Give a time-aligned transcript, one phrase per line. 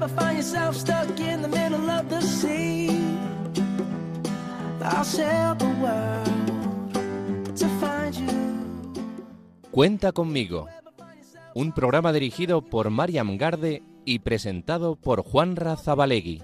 [0.00, 2.88] ever find yourself stuck in the middle of the sea,
[4.82, 8.26] I'll sail the world to find you.
[9.70, 10.66] Cuenta conmigo.
[11.54, 16.42] Un programa dirigido por Mariam Garde y presentado por Juan Razabalegui.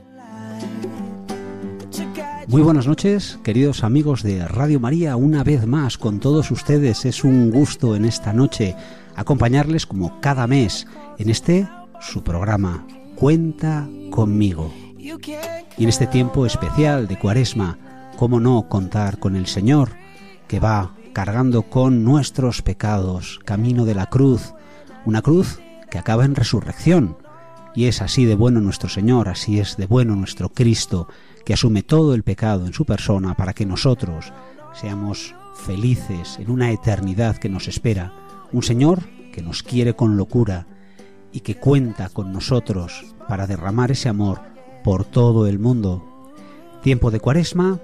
[2.49, 7.05] Muy buenas noches, queridos amigos de Radio María, una vez más con todos ustedes.
[7.05, 8.77] Es un gusto en esta noche
[9.17, 10.87] acompañarles como cada mes
[11.19, 11.69] en este
[12.01, 14.71] su programa Cuenta conmigo.
[14.99, 17.79] Y en este tiempo especial de Cuaresma,
[18.19, 19.93] ¿cómo no contar con el Señor
[20.47, 24.53] que va cargando con nuestros pecados camino de la cruz,
[25.07, 25.61] una cruz
[25.91, 27.17] que acaba en resurrección?
[27.75, 31.09] Y es así de bueno nuestro Señor, así es de bueno nuestro Cristo,
[31.47, 34.35] que asume todo el pecado en su persona para que nosotros
[34.75, 38.13] seamos felices en una eternidad que nos espera.
[38.53, 40.67] Un Señor que nos quiere con locura
[41.37, 44.41] y que cuenta con nosotros para derramar ese amor
[44.83, 46.03] por todo el mundo.
[46.83, 47.79] Tiempo de cuaresma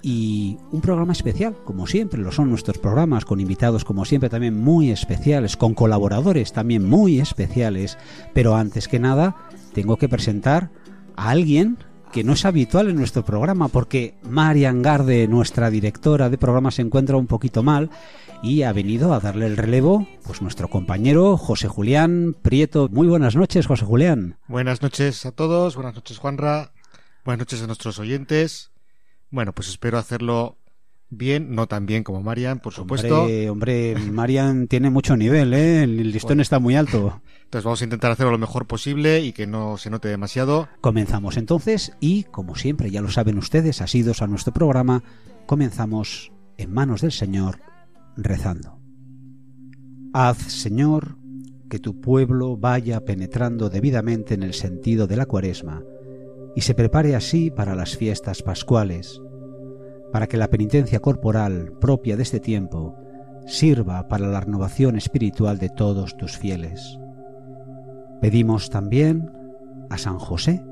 [0.00, 4.58] y un programa especial, como siempre lo son nuestros programas, con invitados como siempre también
[4.58, 7.98] muy especiales, con colaboradores también muy especiales,
[8.32, 9.36] pero antes que nada
[9.74, 10.70] tengo que presentar
[11.14, 11.76] a alguien
[12.10, 16.80] que no es habitual en nuestro programa porque Marian Garde, nuestra directora de programa, se
[16.80, 17.90] encuentra un poquito mal
[18.44, 22.88] y ha venido a darle el relevo pues nuestro compañero José Julián Prieto.
[22.90, 24.36] Muy buenas noches, José Julián.
[24.48, 26.72] Buenas noches a todos, buenas noches Juanra,
[27.24, 28.70] buenas noches a nuestros oyentes.
[29.30, 30.58] Bueno, pues espero hacerlo
[31.08, 33.22] bien, no tan bien como Marian, por supuesto.
[33.22, 35.84] Hombre, hombre Marian tiene mucho nivel, ¿eh?
[35.84, 37.22] el listón está muy alto.
[37.44, 40.68] Entonces vamos a intentar hacerlo lo mejor posible y que no se note demasiado.
[40.82, 45.02] Comenzamos entonces y, como siempre, ya lo saben ustedes, asidos a nuestro programa,
[45.46, 47.73] comenzamos en manos del Señor
[48.16, 48.80] rezando.
[50.12, 51.18] Haz, Señor,
[51.68, 55.82] que tu pueblo vaya penetrando debidamente en el sentido de la cuaresma
[56.54, 59.20] y se prepare así para las fiestas pascuales,
[60.12, 62.96] para que la penitencia corporal propia de este tiempo
[63.46, 66.98] sirva para la renovación espiritual de todos tus fieles.
[68.20, 69.30] Pedimos también
[69.90, 70.64] a San José,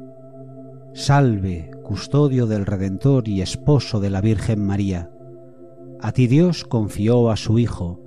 [0.95, 5.11] salve, custodio del Redentor y esposo de la Virgen María.
[6.03, 8.01] A ti Dios confió a su Hijo,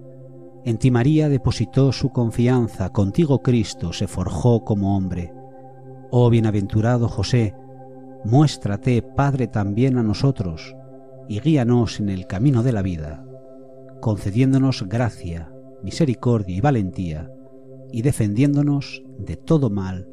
[0.65, 5.31] en ti María depositó su confianza, contigo Cristo se forjó como hombre.
[6.11, 7.55] Oh bienaventurado José,
[8.25, 10.75] muéstrate, Padre, también a nosotros,
[11.29, 13.25] y guíanos en el camino de la vida,
[14.01, 17.31] concediéndonos gracia, misericordia y valentía,
[17.93, 20.09] y defendiéndonos de todo mal.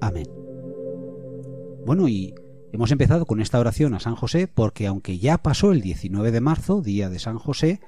[0.00, 0.28] Amén.
[1.84, 2.34] Bueno, y
[2.74, 6.40] hemos empezado con esta oración a San José porque aunque ya pasó el 19 de
[6.40, 7.78] marzo, día de San José,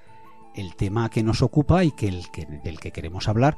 [0.54, 3.56] el tema que nos ocupa y que, el que del que queremos hablar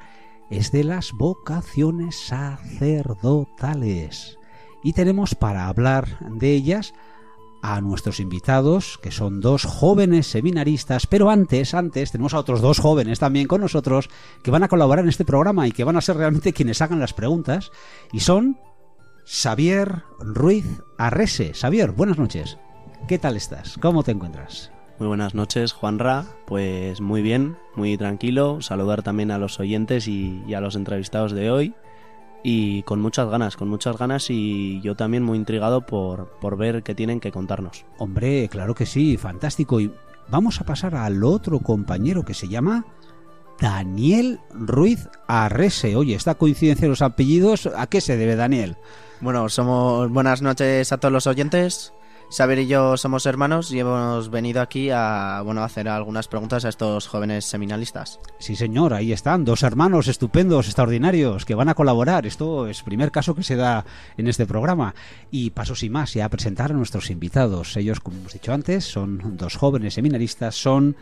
[0.49, 4.39] es de las vocaciones sacerdotales.
[4.83, 6.95] Y tenemos para hablar de ellas
[7.61, 12.79] a nuestros invitados, que son dos jóvenes seminaristas, pero antes, antes, tenemos a otros dos
[12.79, 14.09] jóvenes también con nosotros
[14.43, 17.01] que van a colaborar en este programa y que van a ser realmente quienes hagan
[17.01, 17.71] las preguntas,
[18.13, 18.57] y son
[19.31, 20.65] Xavier Ruiz
[20.97, 21.53] Arrese.
[21.53, 22.57] Xavier, buenas noches.
[23.09, 23.77] ¿Qué tal estás?
[23.79, 24.73] ¿Cómo te encuentras?
[24.99, 26.25] Muy buenas noches, Juan Ra.
[26.47, 28.63] Pues muy bien, muy tranquilo.
[28.63, 31.75] Saludar también a los oyentes y, y a los entrevistados de hoy
[32.43, 36.83] y con muchas ganas, con muchas ganas y yo también muy intrigado por, por ver
[36.83, 37.85] qué tienen que contarnos.
[37.99, 39.79] Hombre, claro que sí, fantástico.
[39.79, 39.93] Y
[40.31, 42.87] vamos a pasar al otro compañero que se llama
[43.61, 45.97] Daniel Ruiz Arrese.
[45.97, 48.79] Oye, esta coincidencia de los apellidos, ¿a qué se debe, Daniel?
[49.21, 51.93] Bueno, somos buenas noches a todos los oyentes.
[52.31, 56.65] Saber y yo somos hermanos y hemos venido aquí a bueno, a hacer algunas preguntas
[56.65, 58.21] a estos jóvenes seminalistas.
[58.39, 62.27] Sí, señor, ahí están, dos hermanos estupendos, extraordinarios, que van a colaborar.
[62.27, 63.85] Esto es primer caso que se da
[64.17, 64.95] en este programa.
[65.31, 67.77] Y paso sin más, ya a presentar a nuestros invitados.
[67.77, 70.97] Ellos, como hemos dicho antes, son dos jóvenes seminaristas, son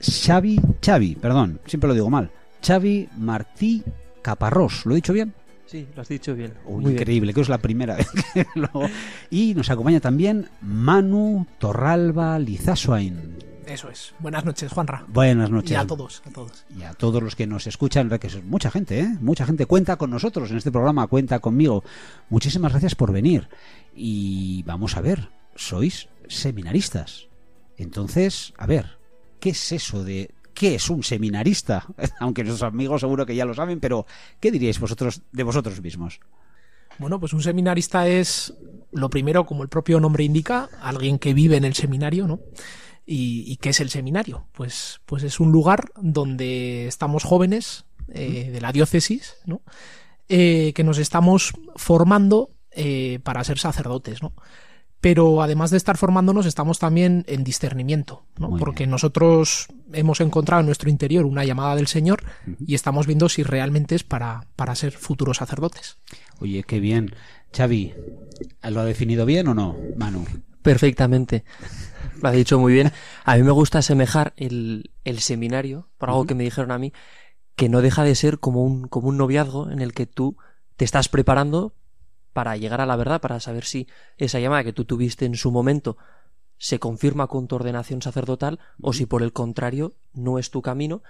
[0.00, 2.30] Xavi, Xavi, perdón, siempre lo digo mal,
[2.64, 3.82] Xavi Martí
[4.22, 5.34] Caparrós, ¿lo he dicho bien?
[5.70, 6.54] Sí, lo has dicho bien.
[6.64, 8.68] Uy, increíble, que es la primera vez que lo...
[9.30, 13.36] Y nos acompaña también Manu Torralba Lizasoain.
[13.66, 14.12] Eso es.
[14.18, 15.04] Buenas noches, Juanra.
[15.06, 15.70] Buenas noches.
[15.70, 16.64] Y a todos, a todos.
[16.76, 19.16] Y a todos los que nos escuchan, que es mucha gente, ¿eh?
[19.20, 21.84] Mucha gente cuenta con nosotros en este programa, cuenta conmigo.
[22.30, 23.48] Muchísimas gracias por venir.
[23.94, 27.28] Y vamos a ver, sois seminaristas.
[27.76, 28.98] Entonces, a ver,
[29.38, 31.86] ¿qué es eso de ¿Qué es un seminarista?
[32.20, 34.04] Aunque nuestros amigos seguro que ya lo saben, pero
[34.40, 36.20] ¿qué diríais vosotros de vosotros mismos?
[36.98, 38.52] Bueno, pues un seminarista es
[38.92, 42.40] lo primero, como el propio nombre indica, alguien que vive en el seminario, ¿no?
[43.06, 44.48] ¿Y, qué es el seminario?
[44.52, 49.62] Pues, pues es un lugar donde estamos jóvenes eh, de la diócesis, ¿no?
[50.28, 54.34] eh, que nos estamos formando eh, para ser sacerdotes, ¿no?
[55.00, 58.56] Pero además de estar formándonos, estamos también en discernimiento, ¿no?
[58.56, 58.90] Porque bien.
[58.90, 62.22] nosotros hemos encontrado en nuestro interior una llamada del Señor
[62.66, 65.96] y estamos viendo si realmente es para, para ser futuros sacerdotes.
[66.38, 67.14] Oye, qué bien.
[67.56, 67.94] Xavi,
[68.62, 70.24] ¿lo ha definido bien o no, Manu?
[70.62, 71.44] Perfectamente.
[72.20, 72.92] Lo ha dicho muy bien.
[73.24, 76.92] A mí me gusta asemejar el, el seminario, por algo que me dijeron a mí,
[77.56, 80.36] que no deja de ser como un, como un noviazgo en el que tú
[80.76, 81.74] te estás preparando
[82.32, 85.50] para llegar a la verdad, para saber si esa llamada que tú tuviste en su
[85.50, 85.96] momento
[86.58, 91.02] se confirma con tu ordenación sacerdotal o si por el contrario no es tu camino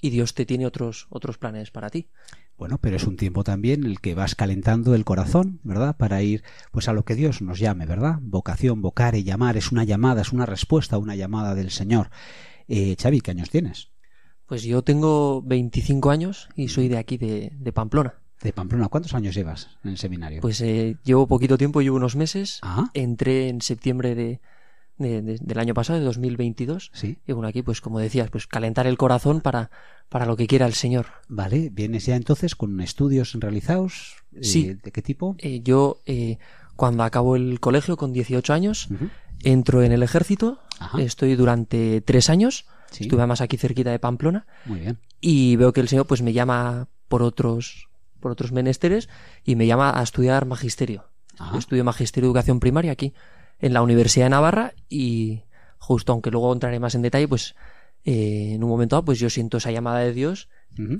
[0.00, 2.08] y Dios te tiene otros, otros planes para ti.
[2.56, 5.96] Bueno, pero es un tiempo también el que vas calentando el corazón, ¿verdad?
[5.96, 6.42] Para ir
[6.72, 8.18] pues a lo que Dios nos llame, ¿verdad?
[8.20, 12.10] Vocación, vocare, llamar, es una llamada, es una respuesta a una llamada del Señor.
[12.66, 13.92] Eh, Xavi, ¿qué años tienes?
[14.46, 18.20] Pues yo tengo 25 años y soy de aquí, de, de Pamplona.
[18.42, 20.40] De Pamplona, ¿cuántos años llevas en el seminario?
[20.40, 22.60] Pues eh, llevo poquito tiempo, llevo unos meses.
[22.62, 24.40] Ah, Entré en septiembre de,
[24.96, 26.90] de- de- del año pasado, de 2022.
[26.94, 27.18] sí.
[27.26, 29.70] Y bueno, aquí, pues como decías, pues calentar el corazón para,
[30.08, 31.06] para lo que quiera el Señor.
[31.28, 34.16] Vale, ¿vienes ya entonces con estudios realizados?
[34.32, 34.74] Eh, Sí.
[34.74, 35.34] ¿De qué tipo?
[35.38, 36.38] Eh, yo, eh,
[36.76, 38.88] cuando acabo el colegio con 18 años,
[39.42, 40.60] entro en el ejército.
[40.78, 41.02] Ajá.
[41.02, 42.66] Estoy durante tres años.
[42.92, 44.46] Sí, Estuve además aquí cerquita de Pamplona.
[44.64, 44.98] muy bien.
[45.20, 47.87] y veo que el Señor pues me llama por otros
[48.20, 49.08] por otros menesteres
[49.44, 51.06] y me llama a estudiar magisterio.
[51.52, 53.14] Yo estudio magisterio de educación primaria aquí
[53.60, 55.42] en la Universidad de Navarra y
[55.78, 57.54] justo aunque luego entraré más en detalle pues
[58.04, 60.48] eh, en un momento dado pues yo siento esa llamada de Dios,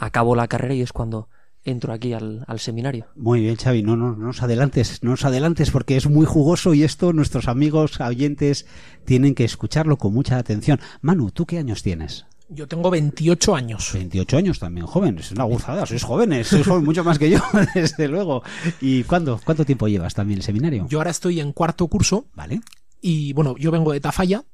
[0.00, 1.28] acabo la carrera y es cuando
[1.64, 3.06] entro aquí al, al seminario.
[3.16, 6.74] Muy bien, Xavi, no, no, no nos adelantes, no nos adelantes porque es muy jugoso
[6.74, 8.66] y esto nuestros amigos oyentes
[9.04, 10.80] tienen que escucharlo con mucha atención.
[11.00, 12.26] Manu, ¿tú qué años tienes?
[12.50, 13.90] Yo tengo 28 años.
[13.92, 17.38] 28 años también, joven, es una gozada, sois jóvenes, sois joven- mucho más que yo,
[17.74, 18.42] desde luego.
[18.80, 20.86] ¿Y cuándo, cuánto tiempo llevas también el seminario?
[20.88, 22.60] Yo ahora estoy en cuarto curso Vale.
[23.02, 24.44] y bueno, yo vengo de Tafalla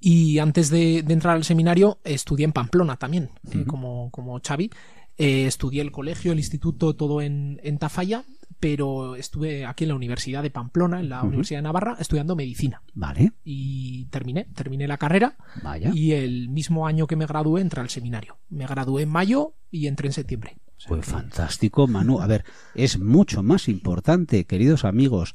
[0.00, 4.70] y antes de, de entrar al seminario estudié en Pamplona también, eh, como, como Xavi.
[5.20, 8.24] Eh, estudié el colegio, el instituto, todo en, en Tafalla,
[8.60, 11.22] pero estuve aquí en la Universidad de Pamplona, en la.
[11.22, 12.82] Universidad de Navarra, estudiando medicina.
[12.94, 15.90] Vale, Y terminé, terminé la carrera vaya.
[15.94, 18.38] y el mismo año que me gradué entré al seminario.
[18.50, 20.56] Me gradué en mayo y entré en septiembre.
[20.76, 22.20] O sea Pues que- fantástico, Manu.
[22.20, 25.34] A ver, es mucho más importante, queridos amigos,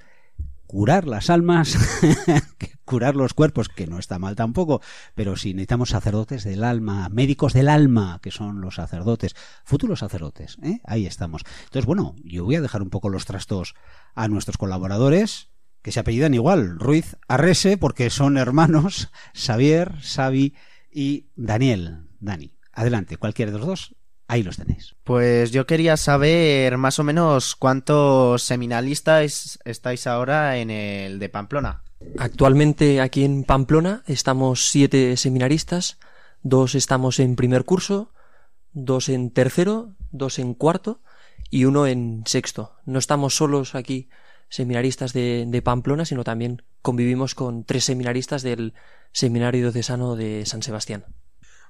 [0.73, 1.77] curar las almas
[2.83, 4.81] curar los cuerpos, que no está mal tampoco,
[5.13, 10.57] pero si necesitamos sacerdotes del alma, médicos del alma, que son los sacerdotes, futuros sacerdotes,
[10.63, 10.81] ¿eh?
[10.83, 11.43] ahí estamos.
[11.65, 13.75] Entonces, bueno, yo voy a dejar un poco los trastos
[14.15, 15.51] a nuestros colaboradores,
[15.83, 20.55] que se apellidan igual, Ruiz Arrese, porque son hermanos, Xavier, Xavi
[20.91, 22.07] y Daniel.
[22.19, 23.95] Dani, adelante, cualquiera de los dos,
[24.27, 24.95] ahí los tenéis.
[25.03, 31.83] Pues yo quería saber más o menos cuántos seminalistas estáis ahora en el de Pamplona.
[32.17, 35.99] Actualmente aquí en Pamplona estamos siete seminaristas,
[36.41, 38.11] dos estamos en primer curso,
[38.71, 41.01] dos en tercero, dos en cuarto
[41.49, 42.75] y uno en sexto.
[42.85, 44.09] No estamos solos aquí
[44.49, 48.73] seminaristas de, de Pamplona, sino también convivimos con tres seminaristas del
[49.11, 51.05] Seminario Diocesano de San Sebastián.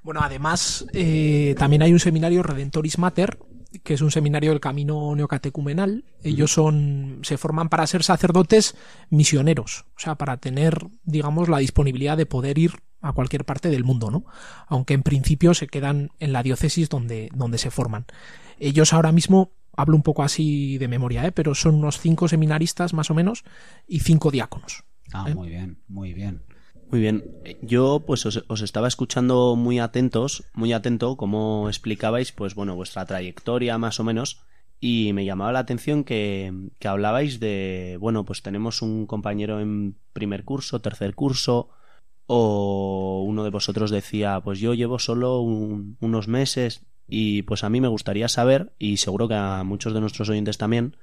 [0.04, 3.40] Bueno, además, eh, también hay un seminario Redentoris Mater,
[3.84, 6.04] que es un seminario del camino neocatecumenal.
[6.22, 8.75] Ellos son, se forman para ser sacerdotes
[9.10, 13.84] misioneros, o sea, para tener, digamos, la disponibilidad de poder ir a cualquier parte del
[13.84, 14.25] mundo, ¿no?
[14.68, 18.06] Aunque en principio se quedan en la diócesis donde, donde se forman.
[18.60, 21.32] Ellos ahora mismo, hablo un poco así de memoria, ¿eh?
[21.32, 23.44] pero son unos cinco seminaristas más o menos
[23.88, 24.84] y cinco diáconos.
[25.12, 25.36] Ah, ¿Eh?
[25.36, 26.44] muy bien, muy bien.
[26.94, 27.24] Muy bien.
[27.64, 33.04] Yo pues os, os estaba escuchando muy atentos, muy atento cómo explicabais pues bueno vuestra
[33.08, 34.44] trayectoria más o menos
[34.80, 39.98] y me llamaba la atención que, que hablabais de bueno pues tenemos un compañero en
[40.14, 41.70] primer curso, tercer curso
[42.28, 47.72] o uno de vosotros decía pues yo llevo solo un- unos meses y pues a
[47.72, 50.96] mí me gustaría saber y seguro que a muchos de nuestros oyentes también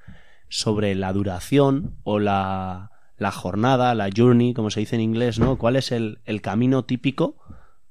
[0.49, 5.59] sobre la duración o la, la jornada, la journey, como se dice en inglés, ¿no?
[5.59, 7.37] ¿Cuál es el, el camino típico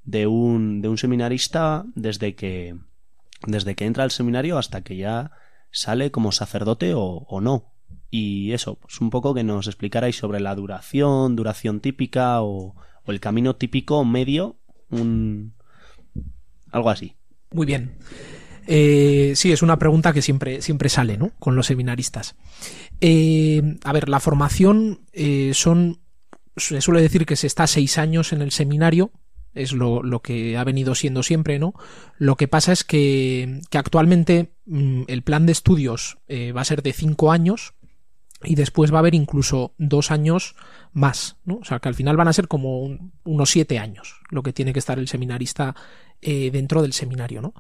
[0.04, 2.76] de un, de un seminarista desde que,
[3.46, 5.32] desde que entra al seminario hasta que ya
[5.70, 7.76] sale como sacerdote o, o no?
[8.10, 13.12] Y eso, pues un poco que nos explicarais sobre la duración, duración típica o, o
[13.12, 14.58] el camino típico medio,
[14.90, 15.54] un,
[16.72, 17.18] algo así.
[17.52, 18.00] Muy bien.
[18.66, 21.32] Eh, sí, es una pregunta que siempre, siempre sale, ¿no?
[21.40, 22.36] Con los seminaristas.
[23.02, 26.00] Eh, a ver, la formación eh, son.
[26.58, 29.12] Se suele decir que se está seis años en el seminario,
[29.54, 31.74] es lo, lo que ha venido siendo siempre, ¿no?
[32.18, 36.66] Lo que pasa es que, que actualmente mm, el plan de estudios eh, va a
[36.66, 37.74] ser de cinco años
[38.44, 40.56] y después va a haber incluso dos años
[40.92, 41.56] más, ¿no?
[41.62, 44.54] O sea, que al final van a ser como un- unos siete años lo que
[44.54, 45.76] tiene que estar el seminarista
[46.22, 47.54] eh, dentro del seminario, ¿no?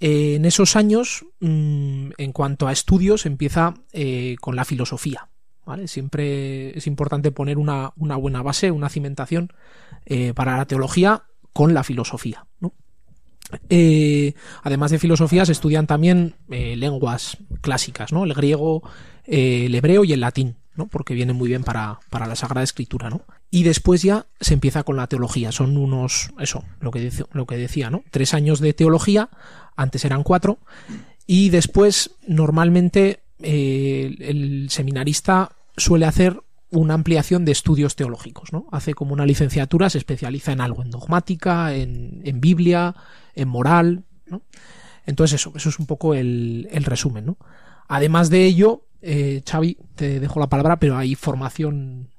[0.00, 5.28] Eh, en esos años, mm, en cuanto a estudios, empieza eh, con la filosofía.
[5.64, 5.88] ¿vale?
[5.88, 9.52] Siempre es importante poner una, buena base, una cimentación
[10.04, 12.46] eh, para la teología con la filosofía.
[14.62, 18.24] además de filosofía, se estudian también lenguas clásicas, ¿no?
[18.24, 18.82] el griego,
[19.24, 20.56] el hebreo y el latín.
[20.76, 20.88] ¿no?
[20.88, 23.22] porque viene muy bien para, la Sagrada Escritura, ¿no?
[23.50, 25.50] Y después ya se empieza con la teología.
[25.50, 28.04] Son unos, eso, lo que, lo que decía, ¿no?
[28.10, 29.30] Tres años de teología,
[29.76, 30.58] antes eran cuatro,
[31.26, 36.40] y después normalmente eh, el seminarista suele hacer
[36.70, 38.66] una ampliación de estudios teológicos, ¿no?
[38.72, 42.94] Hace como una licenciatura, se especializa en algo, en dogmática, en, Biblia,
[43.34, 44.42] en moral, ¿no?
[45.04, 47.38] Entonces eso, eso es un poco el, el resumen, ¿no?
[47.88, 52.10] Además de ello, eh, Xavi, te dejo la palabra, pero hay formación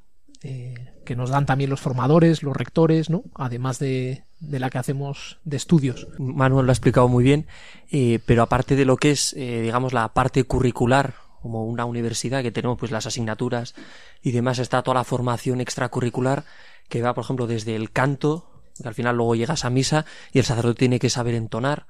[0.42, 3.24] eh, que nos dan también los formadores, los rectores, ¿no?
[3.36, 6.08] Además de, de la que hacemos de estudios.
[6.17, 7.48] Manuel lo ha explicado muy bien,
[7.91, 12.44] eh, pero aparte de lo que es, eh, digamos, la parte curricular, como una universidad
[12.44, 13.75] que tenemos pues las asignaturas
[14.22, 16.44] y demás, está toda la formación extracurricular
[16.89, 18.50] que va, por ejemplo, desde el canto,
[18.82, 21.88] que al final luego llegas a misa y el sacerdote tiene que saber entonar,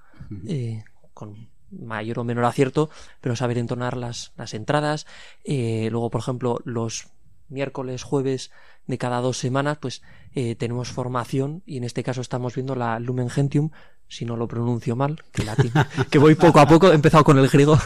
[0.48, 2.90] eh, con mayor o menor acierto,
[3.22, 5.06] pero saber entonar las, las entradas.
[5.44, 7.08] Eh, luego, por ejemplo, los
[7.50, 8.52] miércoles, jueves
[8.86, 10.02] de cada dos semanas, pues
[10.34, 13.70] eh, tenemos formación y en este caso estamos viendo la Lumen Gentium,
[14.10, 15.72] si no lo pronuncio mal, que latín,
[16.10, 17.78] que voy poco a poco, he empezado con el griego,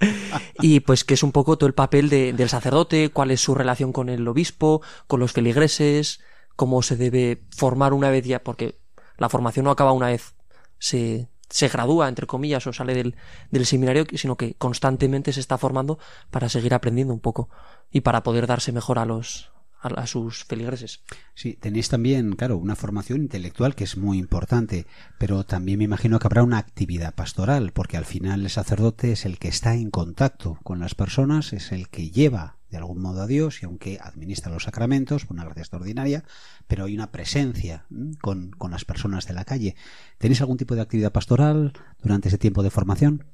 [0.60, 3.54] y pues que es un poco todo el papel de- del sacerdote, cuál es su
[3.54, 6.20] relación con el obispo, con los feligreses,
[6.56, 8.78] cómo se debe formar una vez ya, porque
[9.16, 10.34] la formación no acaba una vez
[10.78, 13.16] se, se gradúa, entre comillas, o sale del,
[13.50, 15.98] del seminario, sino que constantemente se está formando
[16.30, 17.50] para seguir aprendiendo un poco
[17.90, 19.50] y para poder darse mejor a los
[19.82, 21.00] a, sus feligreses.
[21.34, 24.86] Sí, tenéis también, claro, una formación intelectual que es muy importante,
[25.18, 29.24] pero también me imagino que habrá una actividad pastoral, porque al final el sacerdote es
[29.24, 33.22] el que está en contacto con las personas, es el que lleva de algún modo
[33.22, 36.24] a Dios y aunque administra los sacramentos, una gracia extraordinaria,
[36.66, 37.84] pero hay una presencia
[38.20, 39.74] con, con las personas de la calle.
[40.18, 41.72] ¿Tenéis algún tipo de actividad pastoral
[42.02, 43.24] durante ese tiempo de formación?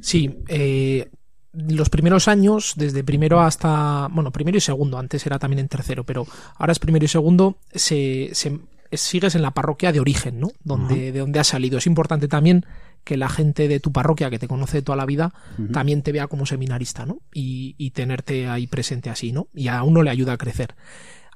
[0.00, 1.10] Sí, eh,
[1.52, 6.04] los primeros años, desde primero hasta, bueno, primero y segundo, antes era también en tercero,
[6.04, 6.26] pero
[6.56, 8.60] ahora es primero y segundo, se, se-
[8.92, 10.50] sigues en la parroquia de origen, ¿no?
[10.62, 11.78] Donde, de donde has salido.
[11.78, 12.66] Es importante también
[13.06, 15.32] que la gente de tu parroquia, que te conoce de toda la vida,
[15.72, 17.20] también te vea como seminarista, ¿no?
[17.32, 19.46] Y, y tenerte ahí presente así, ¿no?
[19.54, 20.74] Y a uno le ayuda a crecer.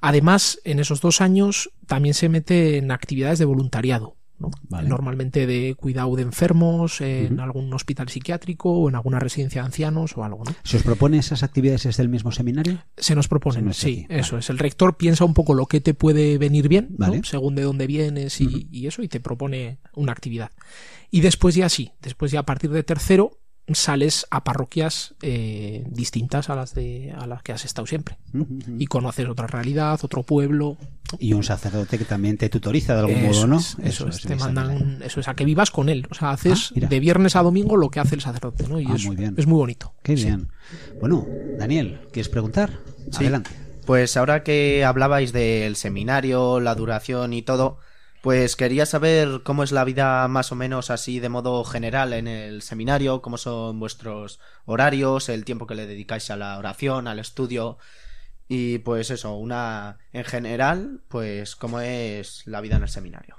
[0.01, 4.17] Además, en esos dos años también se mete en actividades de voluntariado.
[4.41, 4.51] ¿No?
[4.69, 4.89] Vale.
[4.89, 10.17] Normalmente de cuidado de enfermos, en algún hospital psiquiátrico o en alguna residencia de ancianos
[10.17, 10.43] o algo.
[10.43, 10.53] ¿no?
[10.63, 12.83] ¿Se os propone esas actividades desde el mismo seminario?
[12.97, 14.49] Se nos proponen, Se sí, eso es.
[14.49, 17.07] El rector piensa un poco lo que te puede venir bien, ¿no?
[17.07, 17.21] Vale.
[17.23, 20.51] según de dónde vienes y, y eso, y te propone una actividad.
[21.09, 23.41] Y después ya sí, después ya a partir de tercero
[23.73, 28.17] sales a parroquias eh, distintas a las de a las que has estado siempre
[28.79, 30.77] y conoces otra realidad, otro pueblo.
[31.19, 33.59] Y un sacerdote que también te tutoriza de algún Eso modo, ¿no?
[33.59, 36.07] es, eso, es, te mandan, eso es, a que vivas con él.
[36.09, 36.87] O sea, haces Ah, mira.
[36.89, 38.79] de viernes a domingo lo que hace el sacerdote, ¿no?
[38.79, 39.35] Y Ah, es, muy bien.
[39.37, 39.93] es muy bonito.
[40.03, 40.25] Qué Sí.
[40.25, 40.49] bien.
[40.99, 41.25] Bueno,
[41.57, 42.79] Daniel, ¿quieres preguntar?
[43.11, 43.17] Sí.
[43.23, 43.51] Adelante.
[43.85, 47.77] Pues ahora que hablabais del seminario, la duración y todo,
[48.21, 52.27] pues quería saber cómo es la vida más o menos así de modo general en
[52.27, 57.19] el seminario, cómo son vuestros horarios, el tiempo que le dedicáis a la oración, al
[57.19, 57.77] estudio
[58.47, 63.37] y pues eso, una en general, pues cómo es la vida en el seminario.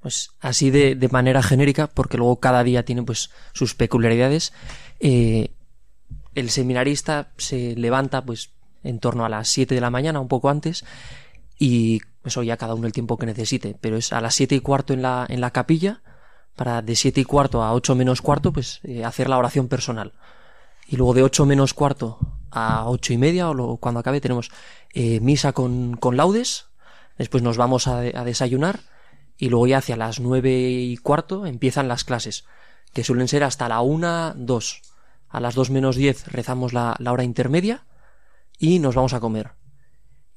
[0.00, 4.52] Pues así de, de manera genérica, porque luego cada día tiene pues sus peculiaridades.
[5.00, 5.54] eh,
[6.34, 8.50] el seminarista se levanta pues
[8.82, 10.84] en torno a las 7 de la mañana, un poco antes,
[11.58, 14.60] y eso ya cada uno el tiempo que necesite, pero es a las siete y
[14.60, 16.02] cuarto en la, en la capilla,
[16.56, 20.12] para de siete y cuarto a ocho menos cuarto, pues eh, hacer la oración personal.
[20.86, 22.18] Y luego de ocho menos cuarto
[22.50, 24.50] a ocho y media, o cuando acabe, tenemos
[24.92, 26.66] eh, misa con, con laudes,
[27.16, 28.80] después nos vamos a, a desayunar,
[29.38, 32.44] y luego ya hacia las nueve y cuarto empiezan las clases,
[32.92, 34.82] que suelen ser hasta la una, dos.
[35.28, 37.86] A las dos menos diez rezamos la, la hora intermedia
[38.58, 39.52] y nos vamos a comer.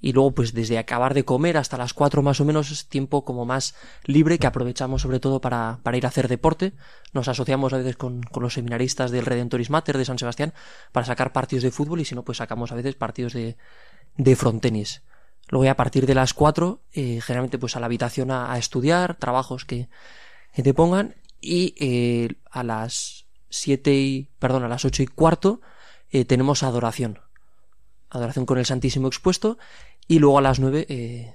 [0.04, 3.24] Y luego, pues desde acabar de comer hasta las cuatro más o menos es tiempo
[3.24, 6.74] como más libre que aprovechamos sobre todo para, para ir a hacer deporte.
[7.14, 10.54] Nos asociamos a veces con, con los seminaristas del Redentoris Mater de San Sebastián
[10.92, 13.56] para sacar partidos de fútbol y si no, pues sacamos a veces partidos de,
[14.18, 15.04] de frontenis.
[15.48, 19.64] Luego a partir de las 4, eh, generalmente pues a la habitación a, estudiar, trabajos
[19.64, 19.88] que,
[20.54, 25.62] que te pongan, y eh, a las 7 y, perdón, a las 8 y cuarto
[26.10, 27.20] eh, tenemos adoración.
[28.10, 29.58] Adoración con el Santísimo expuesto,
[30.08, 31.34] y luego a las 9 eh,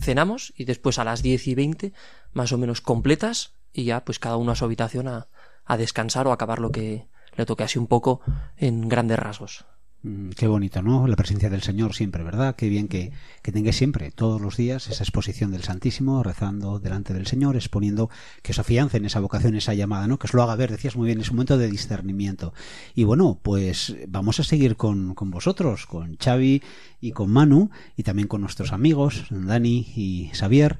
[0.00, 1.92] cenamos, y después a las 10 y 20,
[2.32, 5.28] más o menos completas, y ya pues cada uno a su habitación a,
[5.64, 8.20] a descansar o acabar lo que le toque así un poco
[8.56, 9.64] en grandes rasgos.
[10.04, 11.06] Mm, Qué bonito, ¿no?
[11.06, 12.56] La presencia del Señor siempre, ¿verdad?
[12.56, 17.14] Qué bien que, que tengáis siempre, todos los días, esa exposición del Santísimo, rezando delante
[17.14, 18.10] del Señor, exponiendo
[18.42, 20.18] que os afiancen esa vocación, esa llamada, ¿no?
[20.18, 22.52] Que os lo haga ver, decías muy bien, es un momento de discernimiento.
[22.96, 26.62] Y bueno, pues vamos a seguir con, con vosotros, con Xavi
[27.00, 30.78] y con Manu, y también con nuestros amigos, Dani y Xavier.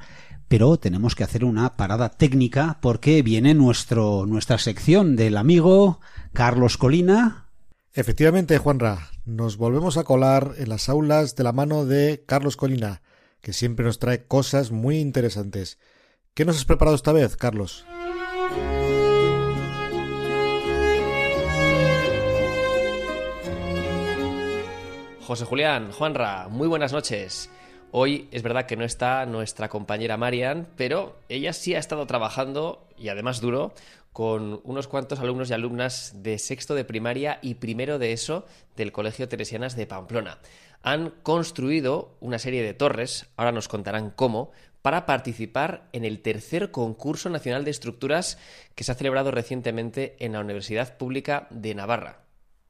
[0.48, 6.00] Pero tenemos que hacer una parada técnica porque viene nuestro, nuestra sección del amigo
[6.34, 7.41] Carlos Colina,
[7.94, 13.02] Efectivamente, Juanra, nos volvemos a colar en las aulas de la mano de Carlos Colina,
[13.42, 15.78] que siempre nos trae cosas muy interesantes.
[16.32, 17.84] ¿Qué nos has preparado esta vez, Carlos?
[25.26, 27.50] José Julián, Juanra, muy buenas noches.
[27.90, 32.88] Hoy es verdad que no está nuestra compañera Marian, pero ella sí ha estado trabajando,
[32.96, 33.74] y además duro,
[34.12, 38.92] con unos cuantos alumnos y alumnas de sexto de primaria y primero de eso del
[38.92, 40.38] Colegio Teresianas de Pamplona.
[40.82, 44.50] Han construido una serie de torres, ahora nos contarán cómo,
[44.82, 48.36] para participar en el tercer concurso nacional de estructuras
[48.74, 52.24] que se ha celebrado recientemente en la Universidad Pública de Navarra.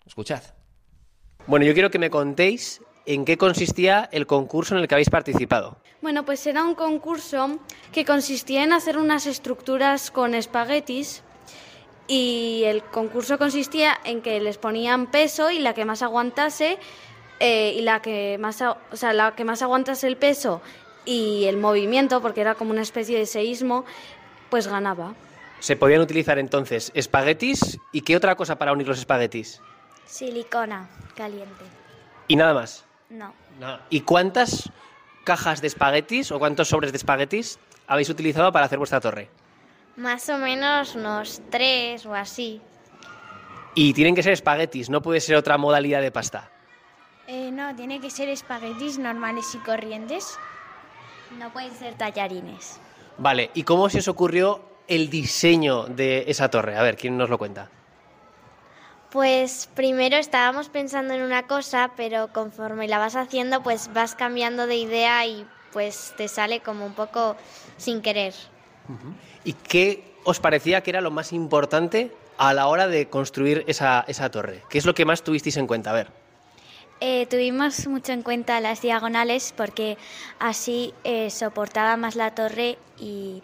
[0.07, 0.43] Escuchad.
[1.47, 5.11] Bueno, yo quiero que me contéis en qué consistía el concurso en el que habéis
[5.11, 5.79] participado.
[6.03, 7.59] Bueno, pues era un concurso
[7.93, 11.23] que consistía en hacer unas estructuras con espaguetis
[12.15, 16.79] y el concurso consistía en que les ponían peso y la que más aguantase
[17.41, 20.61] eh, y la que más, a- o sea, la que más aguantase el peso
[21.07, 23.87] y el movimiento, porque era como una especie de seísmo,
[24.51, 25.15] pues ganaba.
[25.61, 29.63] Se podían utilizar entonces espaguetis y qué otra cosa para unir los espaguetis.
[30.05, 31.65] Silicona caliente.
[32.29, 32.85] Y nada más.
[33.09, 33.33] No.
[33.89, 34.71] ¿Y cuántas
[35.25, 39.29] cajas de espaguetis o cuántos sobres de espaguetis habéis utilizado para hacer vuestra torre?
[39.97, 42.61] Más o menos unos tres o así.
[43.75, 46.51] Y tienen que ser espaguetis, no puede ser otra modalidad de pasta.
[47.27, 50.39] Eh, no, tiene que ser espaguetis normales y corrientes.
[51.39, 52.81] No pueden ser tallarines.
[53.19, 56.77] Vale, ¿y cómo se os ocurrió el diseño de esa torre?
[56.77, 57.71] A ver, ¿quién nos lo cuenta?
[59.11, 64.67] Pues primero estábamos pensando en una cosa, pero conforme la vas haciendo, pues vas cambiando
[64.67, 67.37] de idea y pues te sale como un poco
[67.77, 68.35] sin querer.
[69.45, 74.05] ¿Y qué os parecía que era lo más importante a la hora de construir esa,
[74.09, 74.63] esa torre?
[74.69, 75.91] ¿Qué es lo que más tuvisteis en cuenta?
[75.91, 76.23] A ver.
[77.01, 79.99] Eh, tuvimos mucho en cuenta las diagonales porque
[80.39, 83.43] así eh, soportaba más la torre y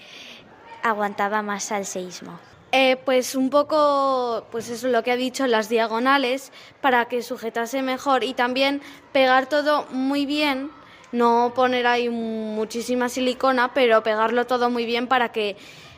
[0.85, 2.38] aguantaba más al seísmo.
[2.70, 7.22] Eh, pues un poco, pues eso es lo que ha dicho, las diagonales para que
[7.22, 10.70] sujetase mejor y también pegar todo muy bien,
[11.12, 15.57] no poner ahí muchísima silicona, pero pegarlo todo muy bien para que,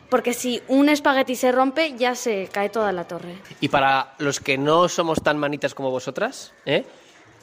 [0.09, 3.37] porque si un espagueti se rompe ya se cae toda la torre.
[3.61, 6.85] Y para los que no somos tan manitas como vosotras, ¿eh?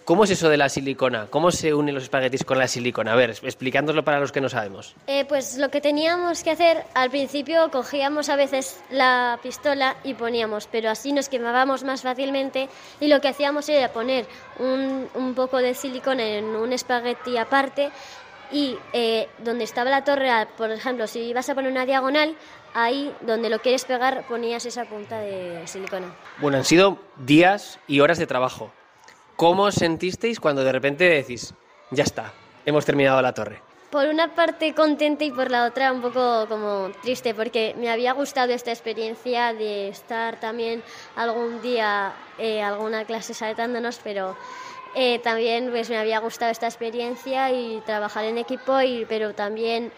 [0.08, 1.28] ¿Cómo es eso de la silicona?
[1.30, 3.12] ¿Cómo se unen los espaguetis con la silicona?
[3.12, 4.96] A ver, explicándoslo para los que no sabemos.
[5.06, 10.14] Eh, pues lo que teníamos que hacer al principio cogíamos a veces la pistola y
[10.14, 12.70] poníamos, pero así nos quemábamos más fácilmente
[13.02, 14.26] y lo que hacíamos era poner
[14.60, 17.92] un, un poco de silicona en un espagueti aparte
[18.50, 22.34] y eh, donde estaba la torre, a- por ejemplo, si ibas a poner una diagonal,
[22.74, 26.16] ahí donde lo quieres pegar ponías esa punta de silicona.
[26.40, 28.72] Bueno, han sido días y horas de trabajo.
[29.38, 31.54] ¿Cómo os sentisteis cuando de repente decís,
[31.92, 32.34] ya está,
[32.66, 33.62] hemos terminado la torre?
[33.92, 38.14] Por una parte contenta y por la otra un poco como triste porque me había
[38.14, 40.82] gustado esta experiencia de estar también
[41.16, 44.36] algún día eh, alguna clase saltándonos, pero
[44.96, 49.92] eh, también pues me había gustado esta experiencia y trabajar en equipo, y, pero también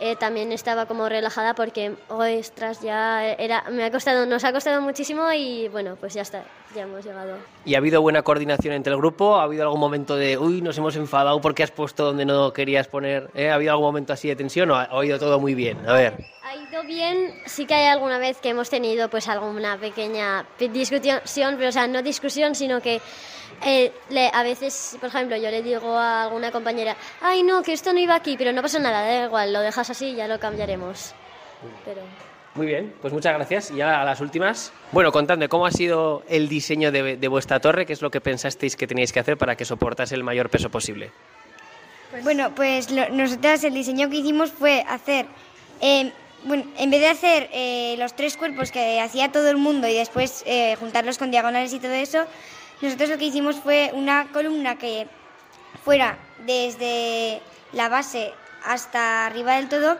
[0.00, 4.80] eh, también estaba como relajada porque ostras ya era me ha costado nos ha costado
[4.80, 7.36] muchísimo y bueno pues ya está ya hemos llegado.
[7.64, 9.36] ¿Y ha habido buena coordinación entre el grupo?
[9.36, 12.88] ¿Ha habido algún momento de, uy, nos hemos enfadado porque has puesto donde no querías
[12.88, 13.30] poner?
[13.32, 13.48] ¿Eh?
[13.48, 15.88] ¿Ha habido algún momento así de tensión o ha, ido todo muy bien?
[15.88, 16.26] A ver.
[16.42, 20.68] Ha ido bien, sí que hay alguna vez que hemos tenido pues alguna pequeña pe-
[20.68, 23.00] discusión, pero o sea, no discusión, sino que
[23.64, 27.72] eh, le- a veces, por ejemplo, yo le digo a alguna compañera, ay no, que
[27.72, 30.28] esto no iba aquí, pero no pasa nada, da igual, lo dejas así y ya
[30.28, 31.14] lo cambiaremos.
[31.84, 32.00] Pero...
[32.54, 33.72] Muy bien, pues muchas gracias.
[33.72, 34.72] Y ya a las últimas.
[34.92, 37.84] Bueno, contadme, ¿cómo ha sido el diseño de, de vuestra torre?
[37.84, 40.70] ¿Qué es lo que pensasteis que teníais que hacer para que soportase el mayor peso
[40.70, 41.10] posible?
[42.22, 45.26] Bueno, pues lo- nosotras el diseño que hicimos fue hacer,
[45.80, 46.12] eh,
[46.44, 49.94] bueno, en vez de hacer eh, los tres cuerpos que hacía todo el mundo y
[49.94, 52.24] después eh, juntarlos con diagonales y todo eso,
[52.80, 55.06] nosotros lo que hicimos fue una columna que
[55.84, 57.40] fuera desde
[57.72, 58.32] la base
[58.64, 59.98] hasta arriba del todo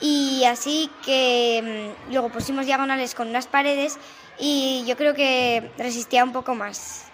[0.00, 3.98] y así que mm, luego pusimos diagonales con unas paredes
[4.38, 7.06] y yo creo que resistía un poco más.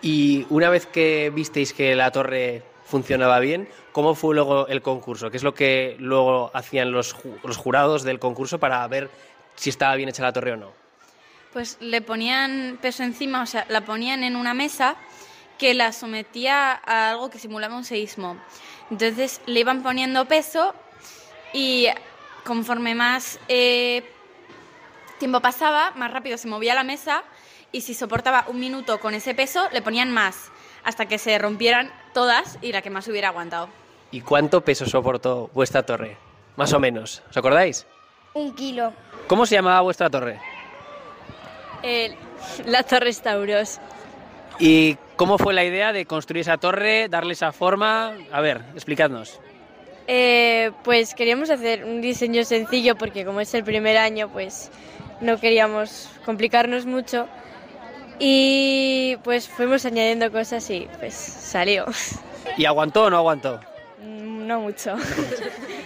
[0.00, 5.30] Y una vez que visteis que la torre funcionaba bien, ¿cómo fue luego el concurso?
[5.30, 9.10] ¿Qué es lo que luego hacían los, los jurados del concurso para ver
[9.56, 10.77] si estaba bien hecha la torre o no?
[11.52, 14.96] Pues le ponían peso encima, o sea, la ponían en una mesa
[15.58, 18.36] que la sometía a algo que simulaba un seísmo.
[18.90, 20.74] Entonces le iban poniendo peso
[21.52, 21.88] y
[22.44, 24.04] conforme más eh,
[25.18, 27.24] tiempo pasaba, más rápido se movía la mesa
[27.72, 30.50] y si soportaba un minuto con ese peso, le ponían más,
[30.84, 33.68] hasta que se rompieran todas y la que más hubiera aguantado.
[34.10, 36.16] ¿Y cuánto peso soportó vuestra torre?
[36.56, 37.86] Más o menos, ¿os acordáis?
[38.32, 38.92] Un kilo.
[39.26, 40.40] ¿Cómo se llamaba vuestra torre?
[42.66, 43.78] La Torre Tauros.
[44.58, 48.14] ¿Y cómo fue la idea de construir esa torre, darle esa forma?
[48.32, 49.38] A ver, explicadnos.
[50.06, 54.70] Eh, pues queríamos hacer un diseño sencillo porque como es el primer año, pues
[55.20, 57.28] no queríamos complicarnos mucho.
[58.18, 61.84] Y pues fuimos añadiendo cosas y pues salió.
[62.56, 63.60] ¿Y aguantó o no aguantó?
[64.02, 64.96] Mm, No mucho.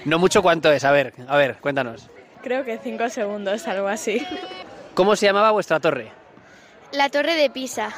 [0.04, 2.08] No mucho cuánto es, a ver, a ver, cuéntanos.
[2.42, 4.26] Creo que cinco segundos, algo así.
[4.94, 6.12] ¿Cómo se llamaba vuestra torre?
[6.92, 7.90] La torre de Pisa.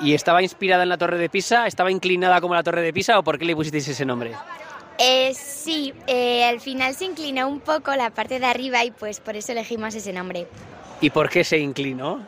[0.00, 1.66] ¿Y estaba inspirada en la torre de Pisa?
[1.66, 4.32] ¿Estaba inclinada como la torre de Pisa o por qué le pusisteis ese nombre?
[4.98, 9.20] Eh, sí, eh, al final se inclinó un poco la parte de arriba y pues
[9.20, 10.48] por eso elegimos ese nombre.
[11.00, 12.26] ¿Y por qué se inclinó?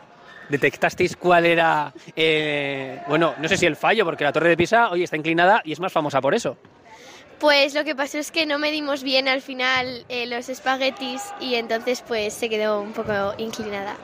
[0.49, 4.90] ¿Detectasteis cuál era, eh, bueno, no sé si el fallo, porque la torre de Pisa
[4.90, 6.57] hoy está inclinada y es más famosa por eso?
[7.38, 11.57] Pues lo que pasó es que no medimos bien al final eh, los espaguetis y
[11.57, 13.94] entonces pues se quedó un poco inclinada.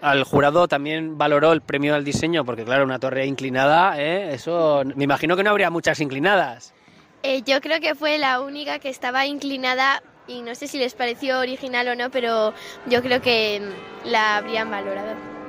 [0.00, 4.32] Al jurado también valoró el premio al diseño, porque claro, una torre inclinada, ¿eh?
[4.34, 6.72] eso, me imagino que no habría muchas inclinadas.
[7.22, 10.94] Eh, yo creo que fue la única que estaba inclinada y no sé si les
[10.94, 12.54] pareció original o no, pero
[12.86, 15.39] yo creo que mm, la habrían valorado.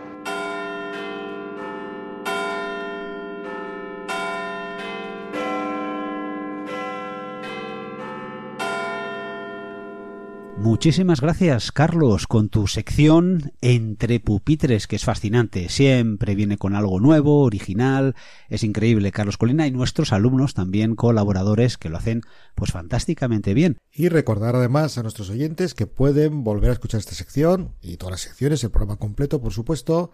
[10.62, 15.70] Muchísimas gracias, Carlos, con tu sección Entre Pupitres, que es fascinante.
[15.70, 18.16] Siempre viene con algo nuevo, original.
[18.48, 22.22] Es increíble, Carlos Colina, y nuestros alumnos también colaboradores que lo hacen
[22.54, 23.80] pues fantásticamente bien.
[23.92, 28.12] Y recordar además a nuestros oyentes que pueden volver a escuchar esta sección y todas
[28.12, 30.12] las secciones, el programa completo, por supuesto,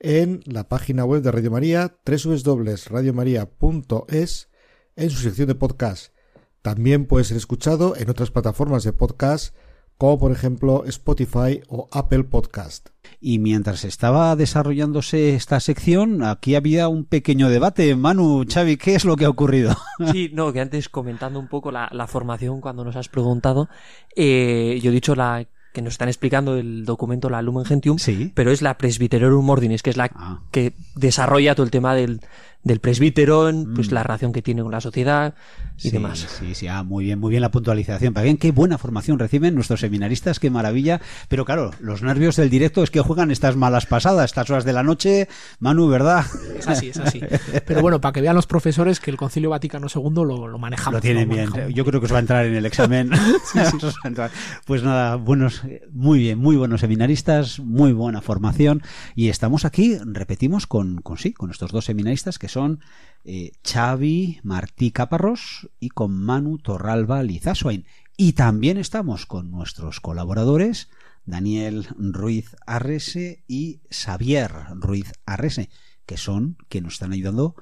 [0.00, 4.48] en la página web de Radio María, www.radiomaria.es,
[4.96, 6.14] en su sección de podcast.
[6.62, 9.54] También puede ser escuchado en otras plataformas de podcast,
[10.02, 12.88] como por ejemplo Spotify o Apple Podcast.
[13.20, 17.94] Y mientras estaba desarrollándose esta sección, aquí había un pequeño debate.
[17.94, 19.76] Manu, Xavi, ¿qué es lo que ha ocurrido?
[20.10, 23.68] Sí, no, que antes comentando un poco la, la formación cuando nos has preguntado,
[24.16, 27.96] eh, yo he dicho la que nos están explicando el documento la Lumen Gentium,
[28.34, 30.10] pero es la Presbyterorum Ordinis, que es la
[30.50, 32.20] que desarrolla todo el tema del,
[32.64, 33.94] del presbítero, pues Mm.
[33.94, 35.34] la relación que tiene con la sociedad
[35.78, 36.26] y Sí, demás.
[36.38, 38.14] Sí, sí, ah, muy bien, muy bien la puntualización.
[38.14, 41.00] Para bien, qué buena formación reciben nuestros seminaristas, qué maravilla.
[41.28, 44.72] Pero claro, los nervios del directo es que juegan estas malas pasadas, estas horas de
[44.72, 45.28] la noche.
[45.58, 46.24] Manu, ¿verdad?
[46.56, 47.20] Es así, es así.
[47.66, 50.98] Pero bueno, para que vean los profesores que el Concilio Vaticano II lo, lo manejamos.
[50.98, 51.48] Lo tienen lo bien.
[51.50, 51.74] manejamos.
[51.74, 53.10] Yo creo que os va a entrar en el examen.
[54.04, 54.30] A entrar.
[54.66, 58.82] Pues nada, buenos, muy bien, muy buenos seminaristas, muy buena formación.
[59.14, 62.80] Y estamos aquí, repetimos, con, con sí, con estos dos seminaristas que son
[63.24, 67.86] eh, Xavi Martí Caparrós y con Manu Torralba Lizasoain.
[68.16, 70.88] Y también estamos con nuestros colaboradores,
[71.24, 75.70] Daniel Ruiz Arrese y Xavier Ruiz Arrese,
[76.04, 77.54] que son que nos están ayudando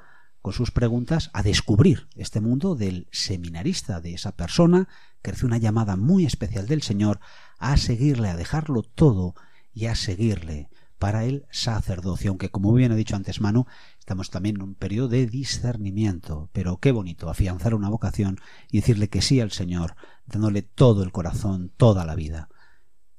[0.43, 4.89] con sus preguntas a descubrir este mundo del seminarista, de esa persona
[5.23, 7.21] que hace una llamada muy especial del Señor
[7.59, 9.35] a seguirle, a dejarlo todo
[9.75, 13.65] y a seguirle para el sacerdocio, aunque como bien ha dicho antes Manu,
[13.99, 18.39] estamos también en un periodo de discernimiento, pero qué bonito afianzar una vocación
[18.71, 22.51] y decirle que sí al Señor, dándole todo el corazón, toda la vida.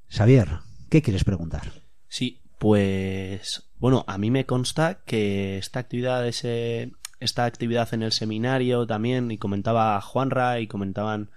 [0.10, 0.60] Xavier,
[0.92, 1.72] ¿qué quieres preguntar?
[2.08, 8.12] Sí, pues bueno, a mí me consta que esta actividad, ese, esta actividad en el
[8.12, 11.32] seminario también, y comentaba Juanra y comentaban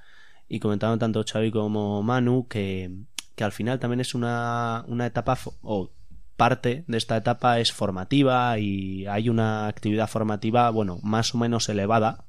[0.47, 2.95] y comentaban tanto Xavi como Manu que,
[3.35, 5.91] que al final también es una, una etapa o
[6.37, 11.69] parte de esta etapa es formativa y hay una actividad formativa, bueno, más o menos
[11.69, 12.25] elevada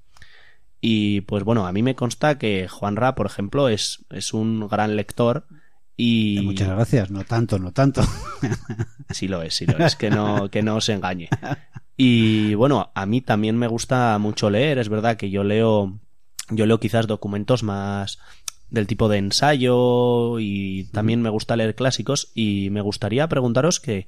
[0.82, 4.96] Y pues bueno, a mí me consta que Juanra, por ejemplo, es, es un gran
[4.96, 5.48] lector
[5.98, 6.42] y...
[6.44, 8.02] Muchas gracias, no tanto, no tanto.
[9.12, 11.30] Sí lo es, sí lo es, que no, que no os engañe.
[11.96, 16.00] Y bueno, a mí también me gusta mucho leer, es verdad que yo leo,
[16.50, 18.20] yo leo quizás documentos más
[18.70, 24.08] del tipo de ensayo y también me gusta leer clásicos y me gustaría preguntaros que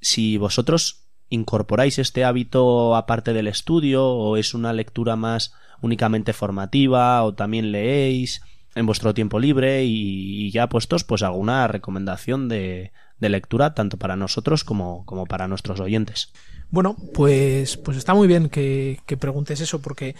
[0.00, 7.22] si vosotros incorporáis este hábito aparte del estudio o es una lectura más únicamente formativa
[7.24, 8.40] o también leéis
[8.74, 13.96] en vuestro tiempo libre y, y ya puestos pues alguna recomendación de, de lectura tanto
[13.96, 16.32] para nosotros como, como para nuestros oyentes.
[16.70, 20.14] Bueno, pues, pues está muy bien que, que preguntes eso, porque,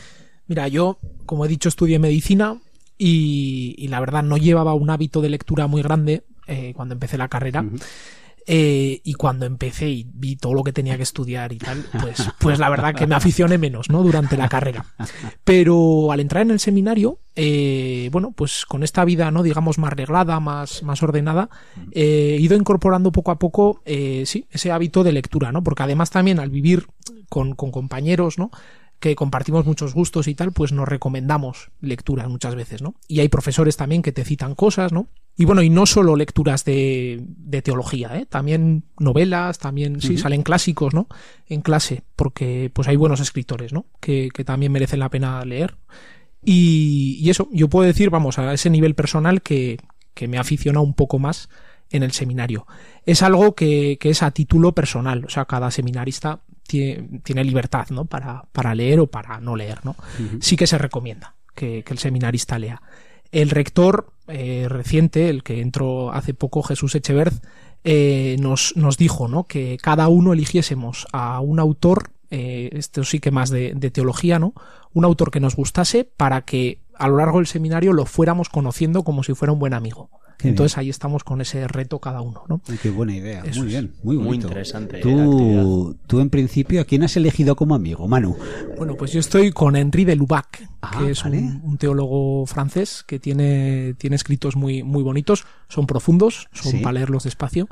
[0.47, 2.59] mira, yo, como he dicho, estudié medicina
[2.99, 7.17] y, y la verdad no llevaba un hábito de lectura muy grande eh, cuando empecé
[7.19, 7.65] la carrera.
[8.51, 12.27] Eh, y cuando empecé y vi todo lo que tenía que estudiar y tal, pues,
[12.41, 14.03] pues la verdad que me aficioné menos, ¿no?
[14.03, 14.87] Durante la carrera.
[15.45, 19.43] Pero al entrar en el seminario, eh, bueno, pues con esta vida, ¿no?
[19.43, 21.51] Digamos, más reglada, más, más ordenada,
[21.93, 25.63] eh, he ido incorporando poco a poco, sí, ese hábito de lectura, ¿no?
[25.63, 26.87] Porque además también al vivir
[27.29, 28.51] con, con compañeros, ¿no?
[29.01, 32.95] Que compartimos muchos gustos y tal, pues nos recomendamos lecturas muchas veces, ¿no?
[33.07, 35.09] Y hay profesores también que te citan cosas, ¿no?
[35.37, 38.27] Y bueno, y no solo lecturas de, de teología, ¿eh?
[38.27, 40.23] También novelas, también, sí, Ujú.
[40.23, 41.07] salen clásicos, ¿no?
[41.47, 43.87] En clase, porque pues hay buenos escritores, ¿no?
[44.01, 45.77] Que, que también merecen la pena leer.
[46.45, 49.79] Y, y eso, yo puedo decir, vamos, a ese nivel personal que,
[50.15, 51.49] que me aficiona un poco más
[51.91, 52.67] en el seminario.
[53.07, 57.89] Es algo que, que es a título personal, o sea, cada seminarista tiene, tiene libertad,
[57.91, 58.05] ¿no?
[58.05, 59.97] Para, para leer o para no leer, ¿no?
[60.41, 62.81] Sí que se recomienda que, que el seminarista lea.
[63.33, 67.41] El rector eh, reciente, el que entró hace poco, Jesús Echeverz,
[67.85, 69.45] eh, nos, nos dijo ¿no?
[69.45, 74.39] que cada uno eligiésemos a un autor, eh, esto sí que más de, de teología,
[74.39, 74.55] ¿no?
[74.93, 79.05] un autor que nos gustase para que a lo largo del seminario lo fuéramos conociendo
[79.05, 80.11] como si fuera un buen amigo.
[80.39, 82.45] Qué Entonces ahí estamos con ese reto cada uno.
[82.49, 82.61] ¿no?
[82.69, 86.85] Ay, Qué buena idea, Eso muy bien, muy Muy interesante Tú, tú en principio, ¿a
[86.85, 88.37] quién has elegido como amigo, Manu?
[88.77, 91.39] Bueno, pues yo estoy con Henri de Lubac, Ah, que es vale.
[91.39, 96.79] un, un teólogo francés que tiene, tiene escritos muy, muy bonitos, son profundos, son Sí.
[96.79, 97.69] para leerlos despacio.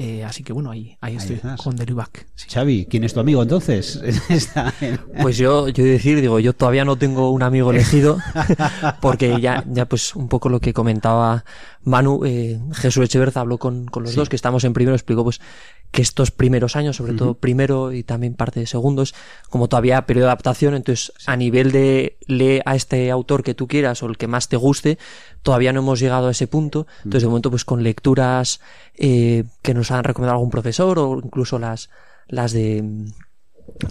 [0.00, 1.60] Eh, así que bueno, ahí, ahí estoy estás.
[1.60, 2.26] con de Lubac.
[2.48, 4.00] Xavi, ¿quién es tu amigo entonces?
[5.22, 8.18] Pues yo, yo decir, digo, yo todavía no tengo un amigo elegido,
[9.00, 11.44] porque ya, ya pues un poco lo que comentaba
[11.82, 14.16] Manu, eh, Jesús Echeverz habló con, con los Sí.
[14.18, 15.40] dos que estamos en primero, explicó pues
[15.90, 19.14] que estos primeros años, sobre todo primero y también parte de segundos,
[19.48, 23.66] como todavía periodo de adaptación, entonces a nivel de lee a este autor que tú
[23.66, 24.98] quieras o el que más te guste,
[25.42, 28.60] todavía no hemos llegado a ese punto, entonces de momento pues con lecturas
[28.94, 31.88] eh, que nos han recomendado algún profesor o incluso las,
[32.28, 32.84] las de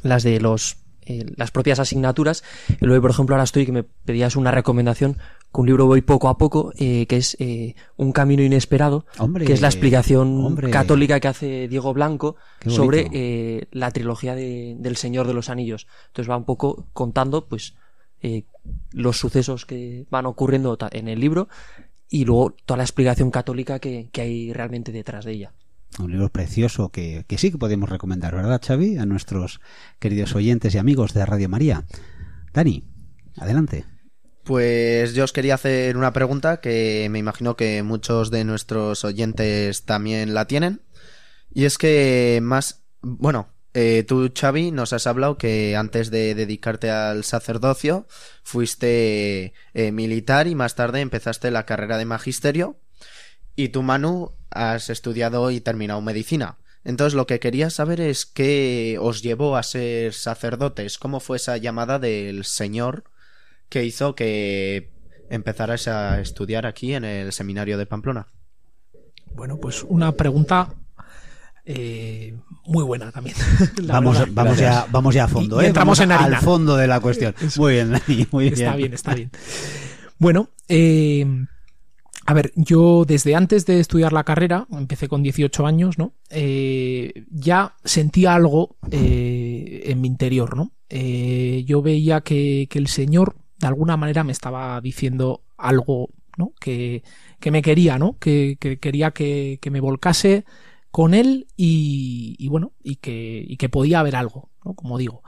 [0.04, 0.78] las de los
[1.10, 2.44] eh, las propias asignaturas.
[2.82, 5.18] Y luego, por ejemplo, ahora estoy que me pedías una recomendación
[5.58, 9.54] un libro voy poco a poco, eh, que es eh, Un camino inesperado, Hombre, que
[9.54, 10.70] es la explicación hombre.
[10.70, 15.88] católica que hace Diego Blanco sobre eh, la trilogía de- del Señor de los Anillos.
[16.08, 17.76] Entonces va un poco contando, pues,
[18.22, 18.43] eh,
[18.91, 21.50] los sucesos que van ocurriendo en el libro
[22.10, 25.54] y luego toda la explicación católica que, que hay realmente detrás de ella.
[26.00, 28.98] Un libro precioso que, que sí que podemos recomendar, ¿verdad, Xavi?
[28.98, 29.60] A nuestros
[30.00, 31.86] queridos oyentes y amigos de Radio María.
[32.54, 32.84] Dani,
[33.38, 33.86] adelante.
[34.48, 39.84] Pues yo os quería hacer una pregunta que me imagino que muchos de nuestros oyentes
[39.84, 40.84] también la tienen.
[41.54, 46.90] Y es que más, bueno, eh, tú Xavi nos has hablado que antes de dedicarte
[46.90, 48.08] al sacerdocio
[48.42, 52.80] fuiste eh, militar y más tarde empezaste la carrera de magisterio.
[53.58, 56.58] Y tú Manu has estudiado y terminado medicina.
[56.86, 61.58] Entonces lo que quería saber es qué os llevó a ser sacerdotes, cómo fue esa
[61.58, 63.04] llamada del Señor
[63.69, 64.91] que hizo que
[65.30, 68.27] empezaras a estudiar aquí en el seminario de Pamplona.
[69.36, 70.73] Bueno, pues una pregunta
[71.65, 72.34] eh,
[72.65, 73.36] muy buena también.
[73.84, 74.34] Vamos, verdad.
[74.34, 75.67] vamos, ya, vamos ya a fondo, Y- ¿eh?
[75.67, 76.38] entramos Vamos en harina.
[76.38, 77.36] al fondo de la cuestión.
[77.58, 78.53] Muy bien, Dani, muy bien.
[78.53, 79.32] Está bien, está bien.
[80.17, 81.25] Bueno, eh,
[82.25, 86.13] a ver, yo desde antes de estudiar la carrera, empecé con 18 años, ¿no?
[86.30, 90.71] Eh, ya sentía algo eh, en mi interior, ¿no?
[90.89, 96.54] Eh, yo veía que, que el Señor de alguna manera me estaba diciendo algo, ¿no?
[96.60, 97.04] Que,
[97.39, 98.17] que me quería, ¿no?
[98.20, 100.46] Que, que quería que, que me volcase
[100.91, 104.74] con él y, y bueno, y que, y que podía haber algo, ¿no?
[104.74, 105.24] Como digo.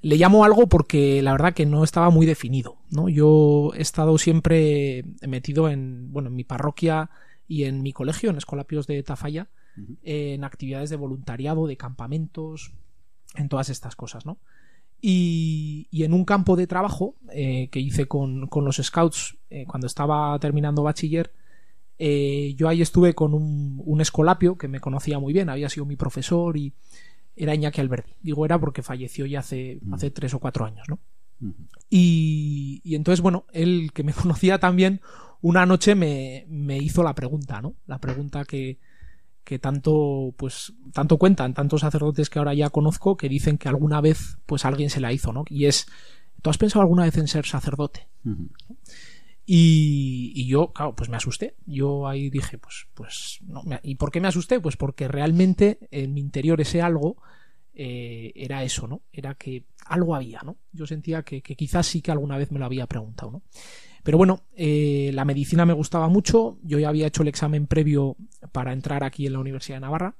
[0.00, 3.08] Le llamo algo porque la verdad que no estaba muy definido, ¿no?
[3.08, 7.10] Yo he estado siempre metido en, bueno, en mi parroquia
[7.48, 9.48] y en mi colegio, en Escolapios de Tafalla,
[10.02, 12.72] en actividades de voluntariado, de campamentos,
[13.34, 14.38] en todas estas cosas, ¿no?
[15.00, 19.64] Y, y en un campo de trabajo eh, que hice con, con los scouts eh,
[19.66, 21.32] cuando estaba terminando bachiller,
[21.98, 25.86] eh, yo ahí estuve con un, un escolapio que me conocía muy bien, había sido
[25.86, 26.72] mi profesor y
[27.36, 28.14] era Iñaki Alberdi.
[28.20, 30.98] Digo era porque falleció ya hace, hace tres o cuatro años, ¿no?
[31.88, 35.00] Y, y entonces, bueno, él que me conocía también,
[35.40, 37.74] una noche me, me hizo la pregunta, ¿no?
[37.86, 38.78] La pregunta que,
[39.48, 44.02] que tanto, pues, tanto cuentan tantos sacerdotes que ahora ya conozco que dicen que alguna
[44.02, 45.46] vez, pues, alguien se la hizo, ¿no?
[45.48, 45.86] Y es,
[46.42, 48.08] ¿tú has pensado alguna vez en ser sacerdote?
[49.46, 51.54] Y, y yo, claro, pues me asusté.
[51.64, 53.62] Yo ahí dije, pues, pues, no.
[53.82, 54.60] ¿Y por qué me asusté?
[54.60, 57.16] Pues porque realmente en mi interior ese algo
[57.72, 59.00] eh, era eso, ¿no?
[59.10, 60.58] Era que algo había, ¿no?
[60.72, 63.42] Yo sentía que, que quizás sí que alguna vez me lo había preguntado, ¿no?
[64.02, 66.58] Pero bueno, eh, la medicina me gustaba mucho.
[66.62, 68.16] Yo ya había hecho el examen previo
[68.52, 70.16] para entrar aquí en la Universidad de Navarra.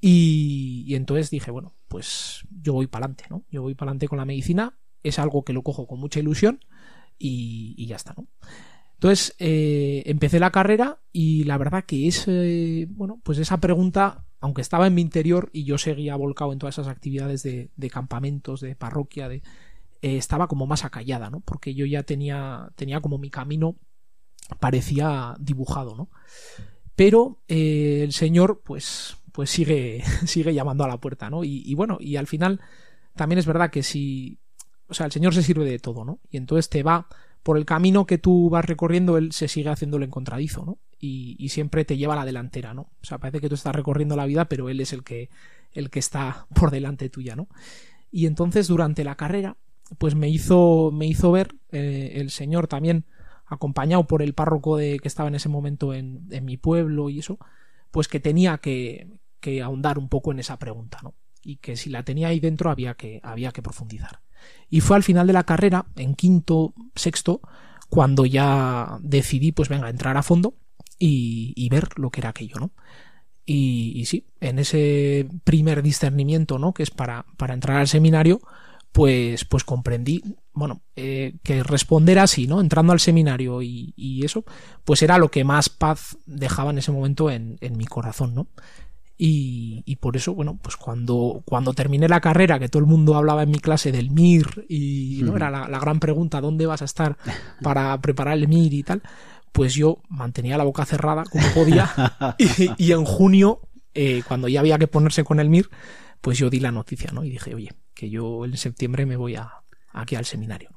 [0.00, 3.44] Y, entonces dije, bueno, pues yo voy para adelante, ¿no?
[3.50, 4.78] Yo voy para adelante con la medicina.
[5.02, 6.64] Es algo que lo cojo con mucha ilusión
[7.18, 8.28] y, y ya está, ¿no?
[8.94, 14.26] Entonces eh, empecé la carrera y la verdad que es, eh, bueno, pues esa pregunta,
[14.40, 17.90] aunque estaba en mi interior y yo seguía volcado en todas esas actividades de, de
[17.90, 19.42] campamentos, de parroquia, de,
[20.02, 21.40] eh, estaba como más acallada, ¿no?
[21.40, 23.76] Porque yo ya tenía, tenía como mi camino
[24.60, 26.08] parecía dibujado, ¿no?
[26.96, 31.44] Pero eh, el Señor, pues, pues sigue, sigue llamando a la puerta, ¿no?
[31.44, 32.60] Y, bueno, y al final
[33.14, 34.38] también es verdad que si,
[34.88, 36.20] o sea, el Señor se sirve de todo, ¿no?
[36.30, 37.08] Y entonces te va
[37.42, 40.78] por el camino que tú vas recorriendo, él se sigue haciendo el encontradizo, ¿no?
[40.98, 42.90] Y, y siempre te lleva a la delantera, ¿no?
[43.00, 45.30] O sea, parece que tú estás recorriendo la vida, pero él es el que,
[45.72, 47.48] el que está por delante tuya, ¿no?
[48.10, 49.56] Y entonces durante la carrera,
[49.96, 53.06] pues me hizo, me hizo ver eh, el Señor también,
[53.46, 57.38] acompañado por el párroco de, que estaba en ese momento en, mi pueblo y eso,
[57.90, 59.08] pues que tenía que,
[59.40, 61.14] que ahondar un poco en esa pregunta, ¿no?
[61.42, 64.20] Y que si la tenía ahí dentro había que, había que profundizar.
[64.68, 67.40] Y fue al final de la carrera, en quinto, sexto,
[67.88, 70.54] cuando ya decidí, pues venga, entrar a fondo
[70.98, 72.72] y, y ver lo que era aquello, ¿no?
[73.46, 76.74] Y, y sí, en ese primer discernimiento, ¿no?
[76.74, 78.42] Que es para, para entrar al seminario,
[78.92, 80.22] pues, pues comprendí,
[80.52, 82.60] bueno, eh, que responder así, ¿no?
[82.60, 84.44] Entrando al seminario y, y eso,
[84.84, 88.48] pues era lo que más paz dejaba en ese momento en, en mi corazón, ¿no?
[89.20, 93.16] Y, y por eso, bueno, pues cuando, cuando terminé la carrera, que todo el mundo
[93.16, 95.36] hablaba en mi clase del MIR y ¿no?
[95.36, 97.16] Era la, la gran pregunta, ¿dónde vas a estar
[97.60, 99.02] para preparar el MIR y tal?
[99.50, 101.90] Pues yo mantenía la boca cerrada como podía
[102.38, 103.60] y, y en junio,
[103.92, 105.68] eh, cuando ya había que ponerse con el MIR,
[106.20, 107.24] pues yo di la noticia, ¿no?
[107.24, 109.50] Y dije, oye, que yo en septiembre me voy a,
[109.92, 110.70] aquí al seminario.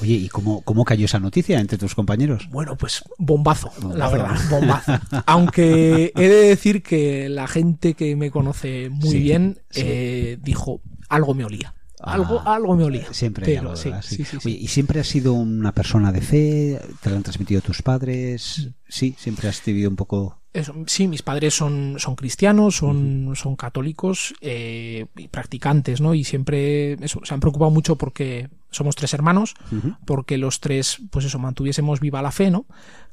[0.00, 2.48] Oye, ¿y cómo, cómo cayó esa noticia entre tus compañeros?
[2.50, 4.92] Bueno, pues bombazo, la verdad, bombazo.
[5.26, 9.80] Aunque he de decir que la gente que me conoce muy Sí, bien sí.
[9.84, 11.74] eh, dijo algo me olía.
[12.00, 13.12] Algo, Ah, algo me olía.
[13.12, 13.90] Siempre Pero algo, sí.
[14.02, 14.24] Sí.
[14.24, 14.36] sí.
[14.44, 16.80] Oye, ¿y siempre has sido una persona de fe?
[17.02, 18.70] ¿Te lo han transmitido tus padres?
[18.88, 20.36] Sí, siempre has vivido un poco...
[20.52, 26.14] Eso, sí, mis padres son, son cristianos, son, son católicos eh, y practicantes, ¿no?
[26.14, 29.94] Y siempre eso, se han preocupado mucho porque somos tres hermanos, Ujú.
[30.06, 32.64] porque los tres, pues eso, mantuviésemos viva la fe, ¿no?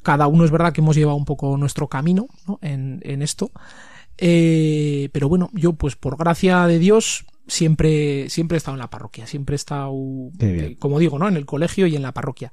[0.01, 2.57] Cada uno es verdad que hemos llevado un poco nuestro camino, ¿no?
[2.61, 3.51] En, en esto.
[4.17, 8.89] Eh, pero bueno, yo pues por gracia de Dios siempre, siempre he estado en la
[8.89, 9.93] parroquia, siempre he estado,
[10.39, 11.27] eh, como digo, ¿no?
[11.27, 12.51] En el colegio y en la parroquia.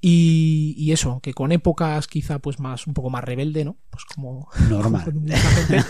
[0.00, 3.76] Y, y eso, que con épocas quizá pues más, un poco más rebelde, ¿no?
[3.90, 5.04] Pues como, Normal.
[5.04, 5.84] como mucha gente.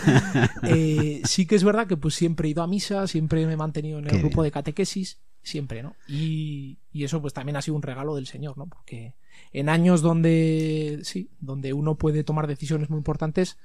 [0.63, 3.57] Eh, sí que es verdad que pues siempre he ido a misa, siempre me he
[3.57, 4.45] mantenido en el Qué grupo bien.
[4.45, 5.95] de catequesis, siempre, ¿no?
[6.07, 8.67] Y, y eso pues también ha sido un regalo del Señor, ¿no?
[8.67, 9.15] Porque
[9.51, 13.57] en años donde, sí, donde uno puede tomar decisiones muy importantes,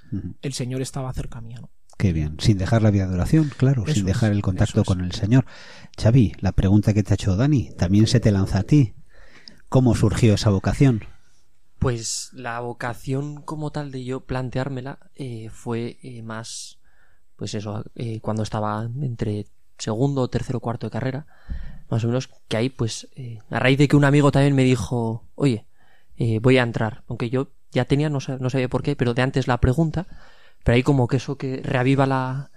[0.42, 1.70] el Señor estaba cerca mía, ¿no?
[2.02, 2.34] Qué bien.
[2.40, 5.12] Sin dejar la vida de oración, claro, Eso sin es, dejar el contacto con el
[5.12, 5.46] Señor.
[5.96, 8.94] Xavi, la pregunta que te ha hecho Dani también se te lanza a ti.
[9.68, 11.04] ¿Cómo surgió esa vocación?
[11.78, 16.80] Pues la vocación como tal de yo planteármela eh, fue eh, más,
[17.36, 19.46] pues eso, eh, cuando estaba entre
[19.78, 21.26] segundo, tercero, cuarto de carrera,
[21.88, 24.64] más o menos, que ahí pues eh, a raíz de que un amigo también me
[24.64, 25.68] dijo, oye,
[26.40, 29.46] voy a entrar, aunque yo ya tenía, no, no sabía por qué, pero de antes
[29.46, 30.08] la pregunta,
[30.65, 32.50] pero ahí como que eso que reaviva la,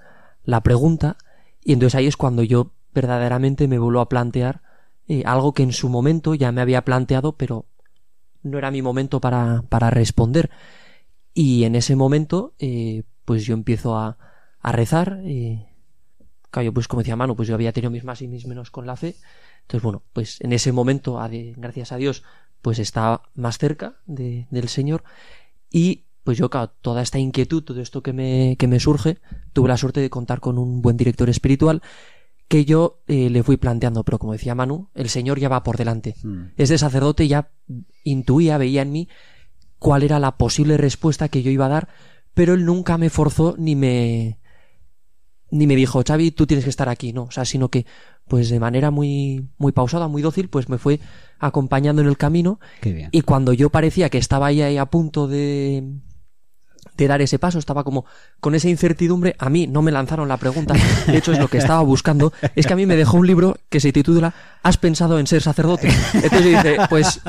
[0.44, 1.18] la pregunta,
[1.64, 4.62] y entonces ahí es cuando yo verdaderamente me vuelvo a plantear
[5.08, 7.66] eh, algo que en su momento ya me había planteado, pero
[8.44, 10.50] no era mi momento para, para responder.
[11.34, 14.18] Y en ese momento, eh, pues yo empiezo a,
[14.62, 15.20] a rezar.
[15.26, 15.66] Eh,
[16.52, 18.72] claro, yo, pues como decía Manu, pues yo había tenido mis más y mis menos
[18.72, 19.16] con la fe.
[19.62, 21.20] Entonces, bueno, pues en ese momento,
[21.58, 22.24] gracias a Dios,
[22.62, 25.04] pues estaba más cerca de- del Señor.
[25.72, 29.20] Y pues yo, claro, toda esta inquietud, todo esto que me, que me surge,
[29.54, 31.84] tuve la suerte de contar con un buen director espiritual
[32.48, 35.78] que yo eh, le fui planteando, pero como decía Manu, el Señor ya va por
[35.78, 36.16] delante.
[36.24, 36.46] Mm.
[36.58, 37.52] Este sacerdote ya
[38.04, 39.08] intuía, veía en mí
[39.78, 41.90] cuál era la posible respuesta que yo iba a dar,
[42.34, 44.40] pero él nunca me forzó ni me
[45.52, 47.86] ni me dijo, Xavi, tú tienes que estar aquí, no, o sea, sino que
[48.28, 51.00] pues de manera muy muy pausada, muy dócil, pues me fue
[51.38, 53.10] acompañando en el camino Qué bien.
[53.12, 55.84] y cuando yo parecía que estaba ahí, ahí a punto de
[56.98, 58.06] de dar ese paso, estaba como
[58.40, 60.74] con esa incertidumbre, a mí no me lanzaron la pregunta,
[61.08, 63.58] de hecho es lo que estaba buscando, es que a mí me dejó un libro
[63.70, 64.34] que se titula
[64.64, 65.90] ¿Has pensado en ser sacerdote?
[66.14, 67.22] Entonces yo dije, pues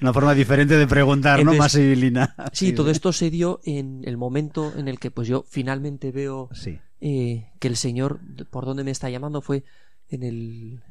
[0.00, 1.52] Una forma diferente de preguntar, ¿no?
[1.54, 2.34] Más civilina.
[2.52, 6.48] Sí, todo esto se dio en el momento en el que pues yo finalmente veo
[6.52, 6.78] Sí.
[7.00, 8.20] eh, que el Señor
[8.50, 9.64] por donde me está llamando fue
[10.08, 10.82] en el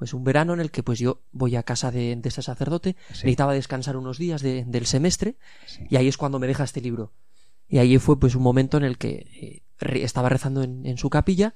[0.00, 2.96] pues un verano en el que pues yo voy a casa de, de ese sacerdote,
[3.08, 3.12] Sí.
[3.24, 5.36] necesitaba descansar unos días de- del semestre
[5.90, 7.12] y ahí es cuando me deja este libro.
[7.68, 11.10] Y ahí fue pues un momento en el que eh, estaba rezando en, en su
[11.10, 11.54] capilla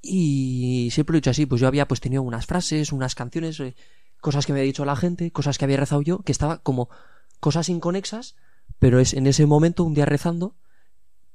[0.00, 3.58] y siempre lo he dicho así, pues yo había pues tenido unas frases, unas canciones,
[3.60, 3.74] eh,
[4.20, 6.88] cosas que me había dicho la gente, cosas que había rezado yo, que estaba como
[7.40, 8.36] cosas inconexas,
[8.78, 10.54] pero es en ese momento, un día rezando,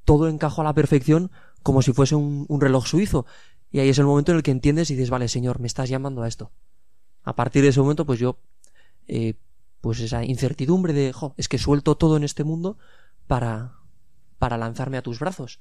[0.06, 1.30] todo encajó a la perfección
[1.62, 3.26] como si fuese un, un reloj suizo.
[3.74, 5.90] Y ahí es el momento en el que entiendes y dices, vale, Señor, me estás
[5.90, 6.52] llamando a esto.
[7.24, 8.38] A partir de ese momento, pues yo,
[9.08, 9.34] eh,
[9.82, 12.78] pues esa incertidumbre de, jo, es que suelto todo en este mundo
[13.26, 13.74] para,
[14.38, 15.58] para lanzarme a tus brazos.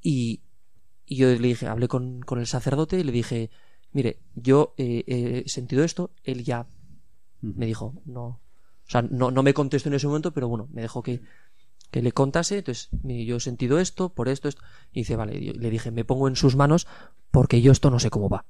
[0.00, 0.42] Y,
[1.06, 3.50] y yo le dije, hablé con, con el sacerdote y le dije,
[3.90, 5.02] mire, yo eh,
[5.44, 6.68] he sentido esto, él ya
[7.40, 8.40] me dijo, no, o
[8.90, 11.20] sea, no, no me contestó en ese momento, pero bueno, me dejó que,
[11.90, 14.62] que le contase, entonces yo he sentido esto, por esto, esto,
[14.92, 16.86] y dice, vale, yo le dije, me pongo en sus manos
[17.30, 18.44] porque yo esto no sé cómo va.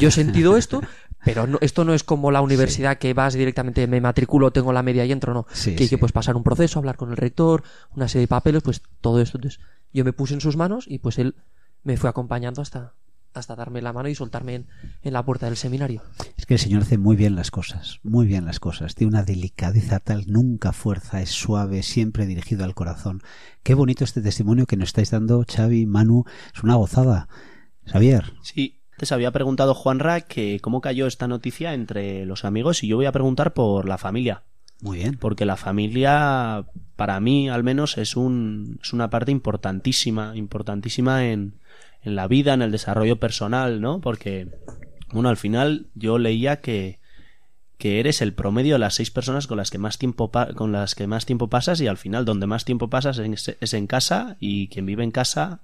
[0.00, 0.80] Yo he sentido esto,
[1.24, 4.82] pero no, esto no es como la universidad que vas directamente, me matriculo, tengo la
[4.82, 5.46] media y entro, no.
[5.52, 5.96] Sí, que hay sí.
[5.96, 7.62] que pues pasar un proceso, hablar con el rector,
[7.94, 9.38] una serie de papeles, pues todo esto.
[9.38, 9.60] Entonces,
[9.92, 11.36] yo me puse en sus manos y pues él
[11.82, 12.94] me fue acompañando hasta,
[13.34, 14.66] hasta darme la mano y soltarme en,
[15.02, 16.02] en la puerta del seminario.
[16.36, 18.94] Es que el Señor hace muy bien las cosas, muy bien las cosas.
[18.94, 23.22] Tiene una delicadeza tal, nunca fuerza, es suave, siempre dirigido al corazón.
[23.62, 26.24] Qué bonito este testimonio que nos estáis dando, Xavi, Manu.
[26.54, 27.28] Es una gozada.
[27.86, 28.32] Xavier.
[28.42, 32.96] Sí, antes había preguntado Juanra que cómo cayó esta noticia entre los amigos y yo
[32.96, 34.42] voy a preguntar por la familia.
[34.82, 35.16] Muy bien.
[35.18, 36.66] Porque la familia,
[36.96, 41.59] para mí al menos, es, un, es una parte importantísima, importantísima en,
[42.02, 44.00] en la vida, en el desarrollo personal, ¿no?
[44.00, 44.48] Porque,
[45.12, 46.98] bueno, al final yo leía que,
[47.78, 50.94] que eres el promedio de las seis personas con las que más tiempo con las
[50.94, 54.36] que más tiempo pasas y al final donde más tiempo pasas es, es en casa
[54.38, 55.60] y quien vive en casa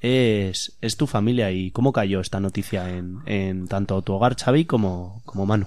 [0.00, 4.66] es, es tu familia y cómo cayó esta noticia en, en tanto tu hogar Xavi
[4.66, 5.66] como, como Manu.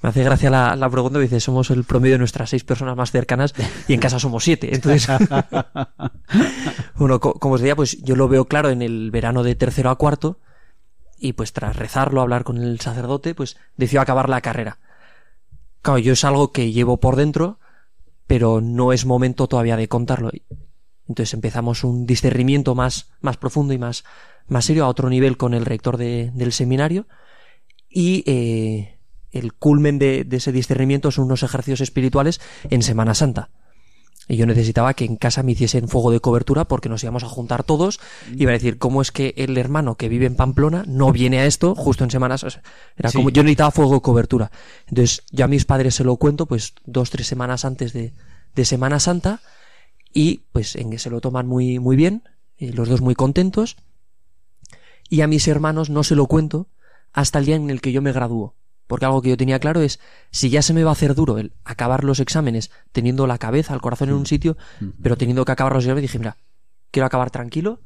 [0.00, 3.10] Me hace gracia la, la pregunta, dice, somos el promedio de nuestras seis personas más
[3.10, 3.52] cercanas
[3.88, 4.72] y en casa somos siete.
[4.72, 5.08] Entonces,
[6.96, 9.90] bueno, co- como os decía, pues yo lo veo claro en el verano de tercero
[9.90, 10.38] a cuarto
[11.18, 14.78] y pues tras rezarlo, hablar con el sacerdote, pues decidió acabar la carrera.
[15.82, 17.58] Claro, yo es algo que llevo por dentro,
[18.26, 20.30] pero no es momento todavía de contarlo.
[21.08, 24.04] Entonces empezamos un discernimiento más, más profundo y más,
[24.46, 27.06] más serio a otro nivel con el rector de- del seminario
[27.88, 28.97] y eh,
[29.32, 33.50] el culmen de, de ese discernimiento son unos ejercicios espirituales en Semana Santa.
[34.30, 37.28] Y yo necesitaba que en casa me hiciesen fuego de cobertura porque nos íbamos a
[37.28, 37.98] juntar todos
[38.30, 41.38] y iba a decir, ¿cómo es que el hermano que vive en Pamplona no viene
[41.38, 42.62] a esto justo en Semana Santa?
[42.98, 43.16] Era Sí.
[43.16, 44.50] como, yo necesitaba fuego de cobertura.
[44.86, 48.12] Entonces, yo a mis padres se lo cuento, pues dos, tres semanas antes de,
[48.54, 49.40] de Semana Santa
[50.12, 52.22] y pues en que se lo toman muy, muy bien,
[52.58, 53.76] eh, los dos muy contentos.
[55.08, 56.68] Y a mis hermanos no se lo cuento
[57.14, 58.56] hasta el día en el que yo me gradúo.
[58.88, 60.00] Porque algo que yo tenía claro es,
[60.32, 63.74] si ya se me va a hacer duro el acabar los exámenes teniendo la cabeza,
[63.74, 64.56] el corazón en un sitio,
[65.00, 66.38] pero teniendo que acabar los exámenes, dije, mira,
[66.90, 67.80] quiero acabar tranquilo,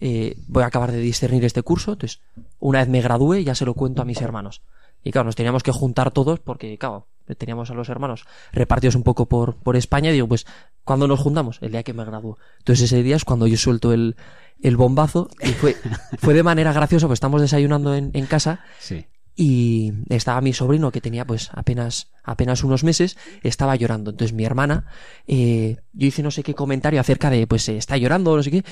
[0.00, 2.20] eh, voy a acabar de discernir este curso, entonces,
[2.60, 4.62] una vez me gradúe, ya se lo cuento a mis hermanos.
[5.02, 9.02] Y claro, nos teníamos que juntar todos porque, claro, teníamos a los hermanos repartidos un
[9.02, 10.46] poco por, por España y digo, pues,
[10.84, 11.58] ¿cuándo nos juntamos?
[11.60, 12.38] El día que me gradúo.
[12.58, 14.16] Entonces ese día es cuando yo suelto el,
[14.60, 15.76] el bombazo y fue,
[16.18, 19.06] fue de manera graciosa, pues estamos desayunando en, en casa Sí.
[19.34, 24.10] Y estaba mi sobrino que tenía pues apenas apenas unos meses estaba llorando.
[24.10, 24.86] Entonces mi hermana
[25.26, 28.50] eh, yo hice no sé qué comentario acerca de pues eh, está llorando no sé
[28.50, 28.64] qué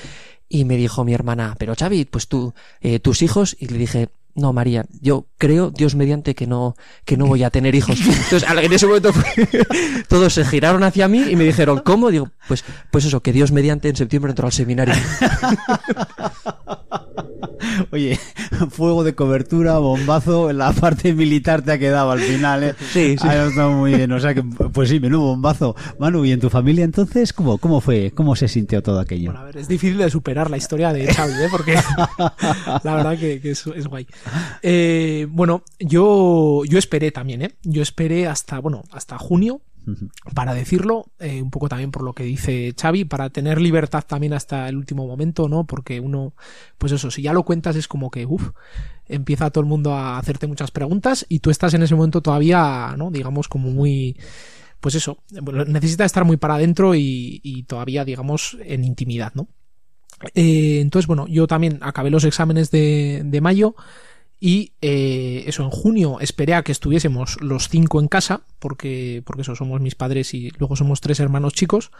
[0.51, 4.09] y me dijo mi hermana pero Xavi pues tú eh, tus hijos y le dije
[4.35, 8.43] no María yo creo Dios mediante que no que no voy a tener hijos entonces
[8.43, 9.11] en ese momento
[10.09, 13.51] todos se giraron hacia mí y me dijeron cómo digo pues pues eso que Dios
[13.51, 14.93] mediante en septiembre entró al seminario
[17.91, 18.17] Oye,
[18.69, 22.75] fuego de cobertura, bombazo, la parte militar te ha quedado al final, ¿eh?
[22.91, 23.27] Sí, sí.
[23.27, 25.75] Ha estado muy bien, o sea que, pues sí, menudo bombazo.
[25.99, 28.11] Manu, ¿y en tu familia entonces cómo, cómo fue?
[28.11, 29.31] ¿Cómo se sintió todo aquello?
[29.37, 31.47] A ver, es difícil de superar la historia de Xavi, ¿eh?
[31.51, 31.73] porque
[32.83, 34.07] la verdad que, que es, es guay.
[34.61, 37.51] Eh, bueno, yo, yo esperé también, ¿eh?
[37.63, 39.61] Yo esperé hasta, bueno, hasta junio
[40.35, 44.33] para decirlo, eh, un poco también por lo que dice Xavi, para tener libertad también
[44.33, 45.65] hasta el último momento, ¿no?
[45.65, 46.33] Porque uno,
[46.77, 48.51] pues eso, si ya lo cuentas es como que, uff,
[49.07, 52.95] empieza todo el mundo a hacerte muchas preguntas y tú estás en ese momento todavía,
[52.97, 53.11] ¿no?
[53.11, 54.17] Digamos como muy,
[54.79, 55.17] pues eso,
[55.67, 59.47] necesita estar muy para adentro y, y todavía, digamos, en intimidad, ¿no?
[60.35, 63.75] Eh, entonces, bueno, yo también acabé los exámenes de, de mayo
[64.43, 69.43] y eh, eso, en junio esperé a que estuviésemos los cinco en casa, porque, porque
[69.43, 71.91] eso, somos mis padres y luego somos tres hermanos chicos.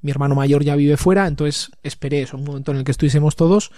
[0.00, 3.36] Mi hermano mayor ya vive fuera, entonces esperé eso, un momento en el que estuviésemos
[3.36, 3.70] todos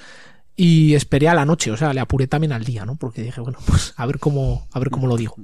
[0.54, 2.94] y esperé a la noche, o sea, le apuré también al día, ¿no?
[2.94, 5.34] Porque dije, bueno, pues a ver cómo, a ver cómo lo digo.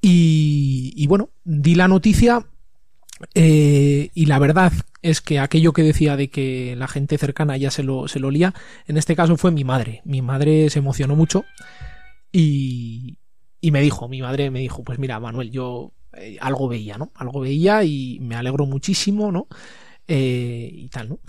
[0.00, 2.46] Y, y bueno, di la noticia
[3.34, 7.72] eh, y la verdad es que aquello que decía de que la gente cercana ya
[7.72, 8.54] se lo, se lo lía,
[8.86, 10.00] en este caso fue mi madre.
[10.04, 11.44] Mi madre se emocionó mucho
[12.36, 13.18] y,
[13.60, 17.12] y me dijo, mi madre me dijo, pues mira, Manuel, yo eh, algo veía, ¿no?
[17.14, 19.46] Algo veía y me alegro muchísimo, ¿no?
[20.08, 21.20] Eh, y tal, ¿no?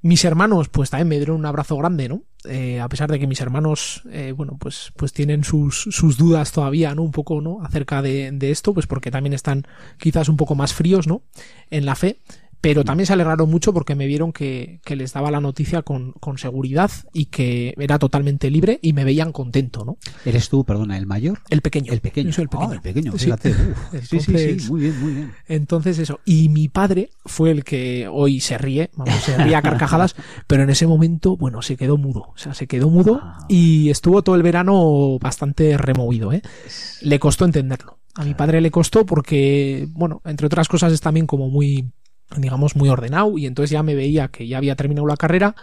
[0.00, 2.22] Mis hermanos, pues también me dieron un abrazo grande, ¿no?
[2.48, 6.50] Eh, a pesar de que mis hermanos, eh, bueno, pues, pues tienen sus, sus dudas
[6.50, 7.02] todavía, ¿no?
[7.02, 7.62] Un poco, ¿no?
[7.62, 9.66] Acerca de, de esto, pues porque también están
[9.98, 11.24] quizás un poco más fríos, ¿no?
[11.70, 12.20] En la fe
[12.64, 16.12] pero también se alegraron mucho porque me vieron que, que les daba la noticia con,
[16.12, 19.98] con, seguridad y que era totalmente libre y me veían contento, ¿no?
[20.24, 21.40] ¿Eres tú, perdona, el mayor?
[21.50, 21.92] El pequeño.
[21.92, 22.30] El pequeño.
[22.30, 22.70] Yo soy el pequeño.
[22.70, 23.26] Oh, el pequeño, Sí.
[23.26, 23.50] fíjate.
[23.50, 23.56] Uf,
[23.92, 25.32] sí, sí, Entonces- sí, muy bien, muy bien.
[25.46, 26.20] Entonces eso.
[26.24, 30.62] Y mi padre fue el que hoy se ríe, vamos, se ríe a carcajadas, pero
[30.62, 32.30] en ese momento, bueno, se quedó mudo.
[32.34, 36.40] O sea, se quedó mudo y estuvo todo el verano bastante removido, ¿eh?
[37.02, 37.98] Le costó entenderlo.
[38.14, 41.92] A mi padre le costó porque, bueno, entre otras cosas es también como muy
[42.36, 45.54] digamos muy ordenado y entonces ya me veía que ya había terminado la carrera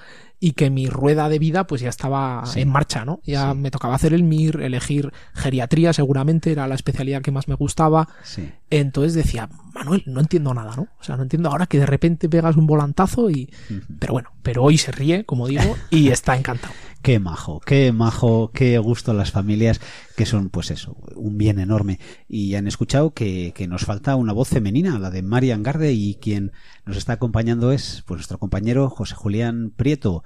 [0.44, 2.62] y que mi rueda de vida pues ya estaba Sí.
[2.62, 3.22] en marcha, ¿no?
[3.24, 7.54] Ya me tocaba hacer el MIR, elegir geriatría seguramente era la especialidad que más me
[7.54, 8.10] gustaba.
[8.24, 8.50] Sí.
[8.72, 10.88] Entonces decía, Manuel, no entiendo nada, ¿no?
[11.00, 13.54] O sea, no entiendo ahora que de repente pegas un volantazo y...
[14.00, 16.74] Pero bueno, pero hoy se ríe, como digo, y está encantado.
[17.04, 19.82] Qué majo, qué majo, qué gusto las familias
[20.16, 22.00] que son, pues eso, un bien enorme.
[22.28, 26.16] Y han escuchado que, que nos falta una voz femenina, la de Marian Garde, y
[26.16, 26.52] quien
[26.86, 30.24] nos está acompañando es pues nuestro compañero José Julián Prieto.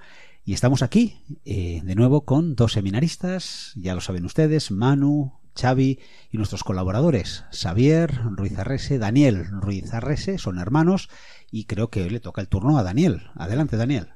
[0.48, 6.00] Y estamos aquí, eh, de nuevo, con dos seminaristas, ya lo saben ustedes, Manu, Xavi
[6.30, 11.10] y nuestros colaboradores, Xavier Ruiz Arrese, Daniel Ruiz Arrese, son hermanos,
[11.50, 13.32] y creo que hoy le toca el turno a Daniel.
[13.34, 14.10] Adelante, Daniel.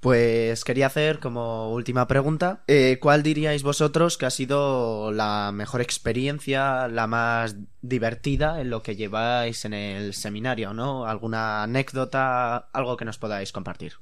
[0.00, 5.80] Pues quería hacer como última pregunta, eh, ¿cuál diríais vosotros que ha sido la mejor
[5.80, 11.06] experiencia, la más divertida en lo que lleváis en el seminario, ¿no?
[11.06, 13.92] ¿Alguna anécdota, algo que nos podáis compartir?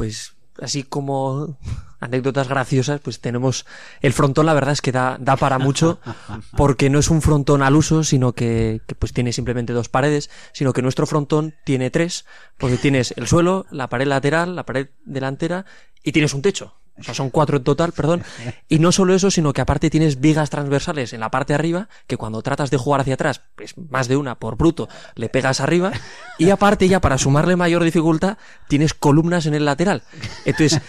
[0.00, 0.32] Pues
[0.62, 1.58] así como
[2.00, 3.66] anécdotas graciosas, pues tenemos
[4.00, 6.00] el frontón, la verdad es que da, da para mucho,
[6.56, 10.30] porque no es un frontón al uso, sino que, que, pues tiene simplemente dos paredes,
[10.54, 12.24] sino que nuestro frontón tiene tres,
[12.56, 15.66] porque tienes el suelo, la pared lateral, la pared delantera
[16.02, 16.80] y tienes un techo.
[16.98, 18.22] O sea, son cuatro en total, perdón.
[18.68, 21.88] Y no solo eso, sino que aparte tienes vigas transversales en la parte de arriba,
[22.06, 25.60] que cuando tratas de jugar hacia atrás, pues más de una por bruto, le pegas
[25.60, 25.92] arriba.
[26.38, 28.36] Y aparte ya para sumarle mayor dificultad,
[28.68, 30.02] tienes columnas en el lateral.
[30.44, 30.80] Entonces,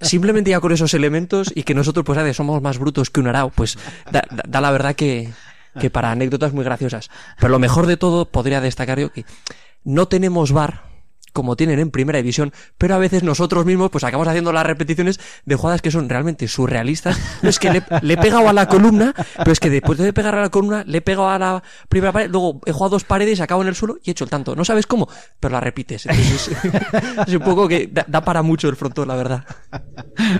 [0.00, 3.50] simplemente ya con esos elementos y que nosotros pues somos más brutos que un arao,
[3.50, 3.78] pues
[4.10, 5.30] da, da, da la verdad que,
[5.78, 7.10] que para anécdotas muy graciosas.
[7.38, 9.24] Pero lo mejor de todo podría destacar yo que
[9.84, 10.89] no tenemos bar
[11.32, 15.20] como tienen en primera división, pero a veces nosotros mismos pues acabamos haciendo las repeticiones
[15.44, 17.18] de jugadas que son realmente surrealistas.
[17.42, 20.34] Es que le, le he pegado a la columna, pero es que después de pegar
[20.34, 23.40] a la columna, le he pegado a la primera pared, luego he jugado dos paredes,
[23.40, 24.54] acabo en el suelo y he hecho el tanto.
[24.54, 25.08] No sabes cómo,
[25.38, 26.06] pero la repites.
[26.06, 26.50] Entonces,
[27.26, 29.44] es, un poco que da, da, para mucho el frontón, la verdad.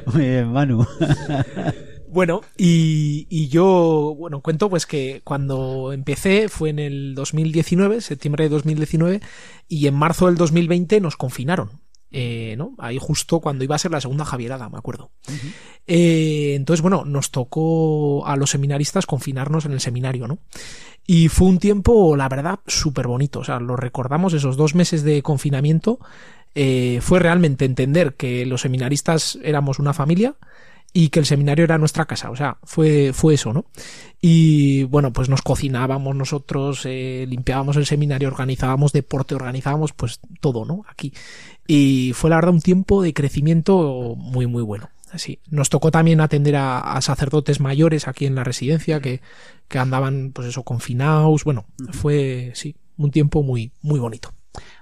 [0.07, 0.86] Muy bien, Manu.
[2.12, 8.44] Bueno, y, y, yo, bueno, cuento pues que cuando empecé fue en el 2019, septiembre
[8.44, 9.20] de 2019,
[9.68, 11.80] y en marzo del 2020 nos confinaron.
[12.12, 12.74] Eh, ¿no?
[12.78, 15.12] Ahí justo cuando iba a ser la segunda Javierada, me acuerdo.
[15.28, 15.52] Uh -huh.
[15.86, 20.38] eh, entonces, bueno, nos tocó a los seminaristas confinarnos en el seminario, ¿no?
[21.06, 23.40] Y fue un tiempo, la verdad, súper bonito.
[23.40, 26.00] O sea, lo recordamos, esos dos meses de confinamiento,
[26.54, 30.34] eh, fue realmente entender que los seminaristas éramos una familia,
[30.93, 33.66] y que el seminario era nuestra casa, o sea, fue, fue eso, ¿no?
[34.20, 40.64] Y bueno, pues nos cocinábamos nosotros, eh, limpiábamos el seminario, organizábamos deporte, organizábamos pues todo,
[40.64, 40.84] ¿no?
[40.88, 41.12] Aquí.
[41.66, 44.91] Y fue la verdad un tiempo de crecimiento muy, muy bueno.
[45.16, 49.20] Sí, nos tocó también atender a, a sacerdotes mayores aquí en la residencia que,
[49.68, 51.45] que andaban, pues eso, confinados.
[51.45, 54.32] Bueno, fue, sí, un tiempo muy, muy bonito.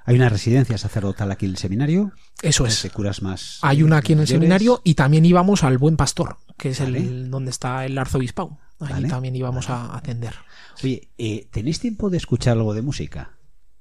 [0.08, 2.12] Hay una residencia sacerdotal aquí en el seminario.
[2.42, 2.90] Eso de es.
[2.92, 3.58] curas más.
[3.62, 4.30] Hay una aquí en el mayores.
[4.40, 6.98] seminario y también íbamos al Buen Pastor, que es Vale.
[6.98, 8.58] el donde está el arzobispado.
[8.80, 9.08] Ahí Vale.
[9.08, 10.34] también íbamos a atender.
[10.82, 13.32] Oye, eh, ¿tenéis tiempo de escuchar algo de música?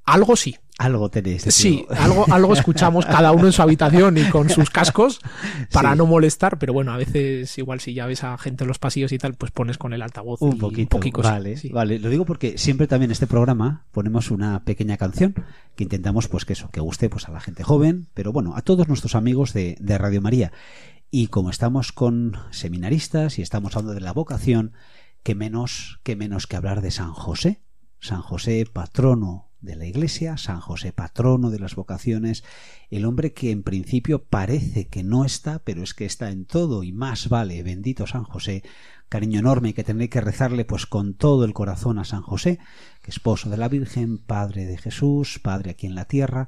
[0.07, 0.55] Algo sí.
[0.79, 1.43] Algo tenéis.
[1.43, 5.19] de Sí, algo, algo escuchamos cada uno en su habitación y con sus cascos
[5.73, 5.97] para Sí.
[5.97, 9.11] no molestar, pero bueno, a veces igual si ya ves a gente en los pasillos
[9.11, 11.69] y tal, pues pones con el altavoz Un y poquito, vale, sí.
[11.69, 11.99] vale.
[11.99, 15.33] Lo digo porque siempre también en este programa ponemos una pequeña canción
[15.75, 18.61] que intentamos, pues que eso, que guste pues a la gente joven, pero bueno, a
[18.61, 20.51] todos nuestros amigos de, de Radio María.
[21.09, 24.73] Y como estamos con seminaristas y estamos hablando de la vocación,
[25.23, 27.61] que menos que menos que hablar de San José,
[27.99, 32.43] San José patrono de la Iglesia, San José patrono de las vocaciones,
[32.89, 36.81] el hombre que en principio parece que no está, pero es que está en todo
[36.81, 38.63] y más vale, bendito San José,
[39.09, 42.57] cariño enorme que tendré que rezarle pues con todo el corazón a San José,
[43.03, 46.47] que esposo de la Virgen, Padre de Jesús, Padre aquí en la tierra,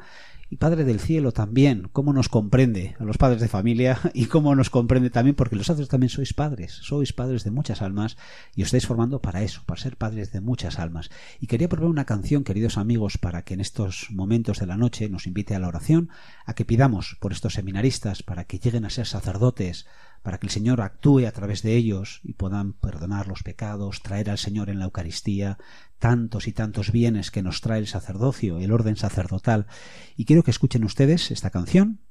[0.50, 4.56] y Padre del cielo también, cómo nos comprende a los padres de familia y cómo
[4.56, 8.18] nos comprende también, porque vosotros también sois padres, sois padres de muchas almas
[8.56, 11.12] y os estáis formando para eso, para ser padres de muchas almas.
[11.40, 15.08] Y quería proponer una canción, queridos amigos, para que en estos momentos de la noche
[15.08, 16.10] nos invite a la oración,
[16.46, 19.86] a que pidamos por estos seminaristas para que lleguen a ser sacerdotes,
[20.24, 24.30] para que el Señor actúe a través de ellos y puedan perdonar los pecados, traer
[24.30, 25.58] al Señor en la Eucaristía
[26.00, 29.68] tantos y tantos bienes que nos trae el sacerdocio, el orden sacerdotal.
[30.16, 32.02] Y quiero que escuchen ustedes esta canción,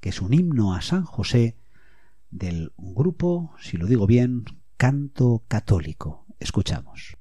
[0.00, 1.56] que es un himno a San José
[2.30, 4.44] del grupo, si lo digo bien,
[4.76, 6.26] Canto Católico.
[6.40, 7.16] Escuchamos.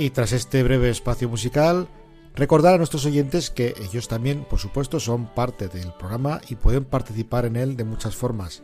[0.00, 1.86] Y tras este breve espacio musical,
[2.34, 6.86] recordar a nuestros oyentes que ellos también, por supuesto, son parte del programa y pueden
[6.86, 8.62] participar en él de muchas formas.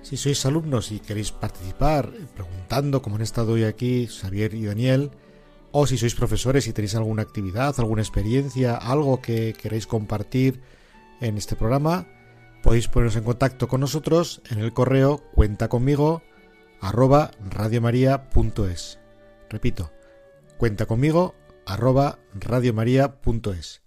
[0.00, 5.10] Si sois alumnos y queréis participar preguntando, como han estado hoy aquí Xavier y Daniel,
[5.70, 10.62] o si sois profesores y tenéis alguna actividad, alguna experiencia, algo que queréis compartir
[11.20, 12.06] en este programa,
[12.62, 16.22] podéis poneros en contacto con nosotros en el correo cuenta conmigo
[16.80, 18.98] arroba radiomaria.es.
[19.50, 19.90] Repito,
[20.58, 21.34] cuenta conmigo
[21.64, 23.82] arroba radiomaria.es.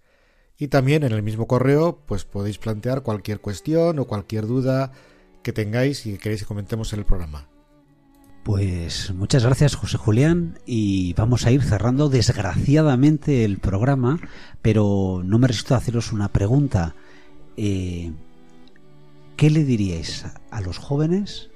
[0.58, 4.92] Y también en el mismo correo pues podéis plantear cualquier cuestión o cualquier duda
[5.42, 7.48] que tengáis y que queréis que comentemos en el programa.
[8.42, 14.18] Pues muchas gracias José Julián y vamos a ir cerrando desgraciadamente el programa,
[14.62, 16.96] pero no me resisto a haceros una pregunta.
[17.56, 18.12] Eh,
[19.36, 21.50] ¿Qué le diríais a los jóvenes?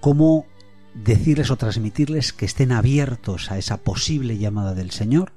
[0.00, 0.46] ¿Cómo
[0.94, 5.32] decirles o transmitirles que estén abiertos a esa posible llamada del Señor?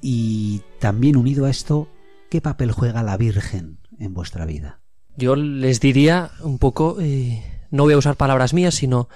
[0.00, 1.88] Y también unido a esto,
[2.30, 4.80] ¿qué papel juega la Virgen en vuestra vida?
[5.16, 9.08] Yo les diría un poco, eh, no voy a usar palabras mías, sino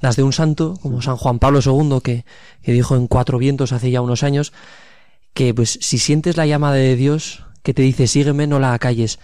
[0.00, 2.24] las de un santo, como San Juan Pablo II, que,
[2.62, 4.52] que dijo en Cuatro Vientos hace ya unos años,
[5.32, 9.18] que pues si sientes la llamada de Dios que te dice sígueme, no la acalles.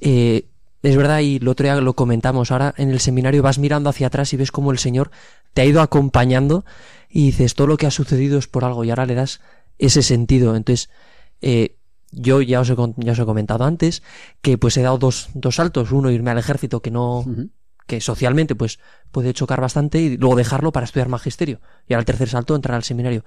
[0.00, 0.46] Eh,
[0.82, 4.08] es verdad, y lo otro día lo comentamos, ahora en el seminario vas mirando hacia
[4.08, 5.10] atrás y ves cómo el Señor
[5.54, 6.64] te ha ido acompañando
[7.08, 9.40] y dices, todo lo que ha sucedido es por algo y ahora le das
[9.78, 10.56] ese sentido.
[10.56, 10.90] Entonces,
[11.40, 11.76] eh,
[12.10, 14.02] yo ya os, he, ya os he comentado antes
[14.40, 15.92] que pues he dado dos, dos saltos.
[15.92, 17.24] Uno, irme al ejército que no,
[17.86, 18.78] que socialmente pues
[19.10, 21.60] puede chocar bastante y luego dejarlo para estudiar magisterio.
[21.88, 23.24] Y ahora el tercer salto, entrar al seminario.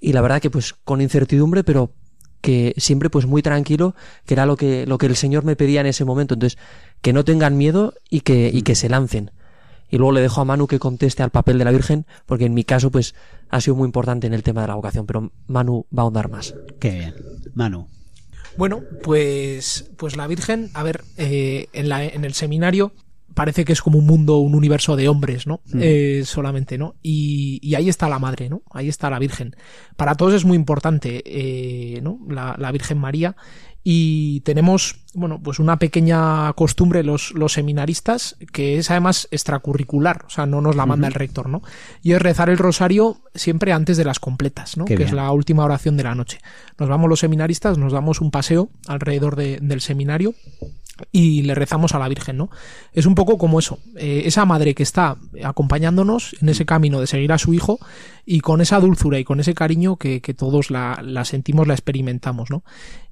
[0.00, 1.92] Y la verdad que pues con incertidumbre, pero
[2.40, 3.94] que siempre pues muy tranquilo,
[4.26, 6.34] que era lo que, lo que el Señor me pedía en ese momento.
[6.34, 6.58] Entonces,
[7.02, 9.30] que no tengan miedo y que, y que se lancen.
[9.90, 12.54] Y luego le dejo a Manu que conteste al papel de la Virgen, porque en
[12.54, 13.14] mi caso pues
[13.48, 16.30] ha sido muy importante en el tema de la vocación, pero Manu va a ahondar
[16.30, 16.54] más.
[16.78, 17.14] Qué bien.
[17.54, 17.88] Manu.
[18.58, 22.92] Bueno, pues, pues la Virgen, a ver, eh, en, la, en el seminario
[23.38, 25.60] parece que es como un mundo, un universo de hombres, ¿no?
[25.72, 25.78] Mm.
[25.80, 26.96] Eh, solamente, ¿no?
[27.02, 28.62] Y, y ahí está la madre, ¿no?
[28.72, 29.54] Ahí está la Virgen.
[29.96, 32.18] Para todos es muy importante, eh, ¿no?
[32.28, 33.36] La, la Virgen María.
[33.90, 40.30] Y tenemos, bueno, pues una pequeña costumbre los, los seminaristas, que es además extracurricular, o
[40.30, 41.62] sea, no nos la manda el rector, ¿no?
[42.02, 44.84] Y es rezar el rosario siempre antes de las completas, ¿no?
[44.84, 46.38] Qué que es la última oración de la noche.
[46.78, 50.34] Nos vamos los seminaristas, nos damos un paseo alrededor de- del seminario
[51.12, 52.50] y le rezamos a la Virgen, ¿no?
[52.92, 57.06] Es un poco como eso, eh, esa madre que está acompañándonos en ese camino de
[57.06, 57.78] seguir a su hijo
[58.24, 61.74] y con esa dulzura y con ese cariño que, que todos la, la sentimos, la
[61.74, 62.62] experimentamos, ¿no?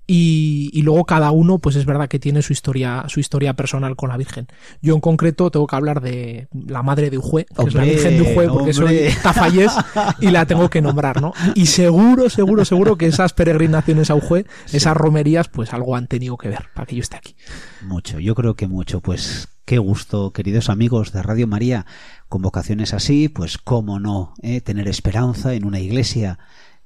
[0.07, 3.97] Y, y luego cada uno, pues es verdad que tiene su historia, su historia personal
[3.97, 4.47] con la Virgen.
[4.81, 8.17] Yo en concreto tengo que hablar de la madre de Ujue, que es la Virgen
[8.17, 9.73] de Ujue, porque soy tafallés
[10.21, 11.33] y la tengo que nombrar, ¿no?
[11.55, 16.37] Y seguro, seguro, seguro que esas peregrinaciones a Ujue, esas romerías, pues algo han tenido
[16.37, 17.35] que ver para que yo esté aquí.
[17.83, 19.01] Mucho, yo creo que mucho.
[19.01, 21.87] Pues qué gusto, queridos amigos de Radio María,
[22.29, 24.61] con vocaciones así, pues cómo no, ¿eh?
[24.61, 26.39] tener esperanza en una iglesia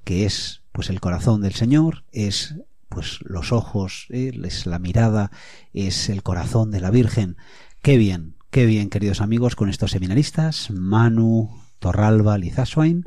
[0.05, 2.55] que es pues el corazón del Señor, es
[2.91, 4.33] pues los ojos, ¿eh?
[4.45, 5.31] es la mirada,
[5.73, 7.37] es el corazón de la Virgen.
[7.81, 13.07] Qué bien, qué bien, queridos amigos, con estos seminaristas, Manu Torralba Lizaswain,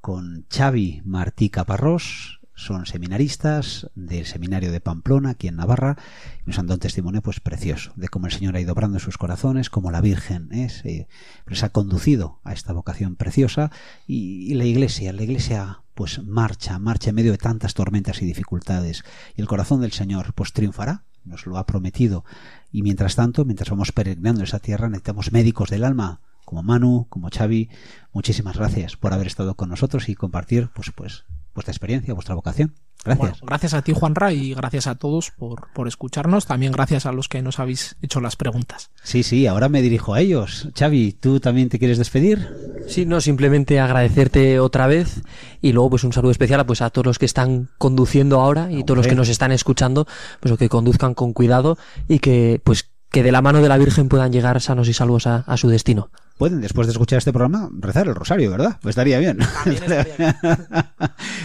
[0.00, 5.98] con Xavi Martí Caparrós, son seminaristas del seminario de Pamplona, aquí en Navarra,
[6.44, 8.98] y nos han dado un testimonio pues precioso de cómo el Señor ha ido obrando
[9.00, 11.06] sus corazones, cómo la Virgen ¿eh?
[11.46, 13.70] les ha conducido a esta vocación preciosa
[14.06, 19.02] y la Iglesia, la Iglesia pues marcha, marcha en medio de tantas tormentas y dificultades.
[19.34, 22.22] Y el corazón del Señor pues triunfará, nos lo ha prometido.
[22.70, 27.30] Y mientras tanto, mientras vamos peregrinando esa tierra necesitamos médicos del alma como Manu, como
[27.30, 27.70] Xavi,
[28.12, 31.24] muchísimas gracias por haber estado con nosotros y compartir pues pues
[31.56, 32.74] vuestra experiencia, vuestra vocación.
[33.04, 33.18] Gracias.
[33.18, 36.46] Bueno, gracias a ti, Juanra, y gracias a todos por, por escucharnos.
[36.46, 38.90] También gracias a los que nos habéis hecho las preguntas.
[39.02, 40.68] Sí, sí, ahora me dirijo a ellos.
[40.76, 42.48] Xavi, ¿tú también te quieres despedir?
[42.88, 45.22] Sí, no, simplemente agradecerte otra vez
[45.60, 48.84] y luego pues un saludo especial pues a todos los que están conduciendo ahora y
[48.84, 50.06] todos los que nos están escuchando,
[50.40, 51.78] pues que conduzcan con cuidado
[52.08, 55.26] y que pues que de la mano de la Virgen puedan llegar sanos y salvos
[55.26, 56.10] a, a su destino.
[56.36, 58.78] Pueden, después de escuchar este programa, rezar el rosario, ¿verdad?
[58.82, 59.38] Pues estaría bien.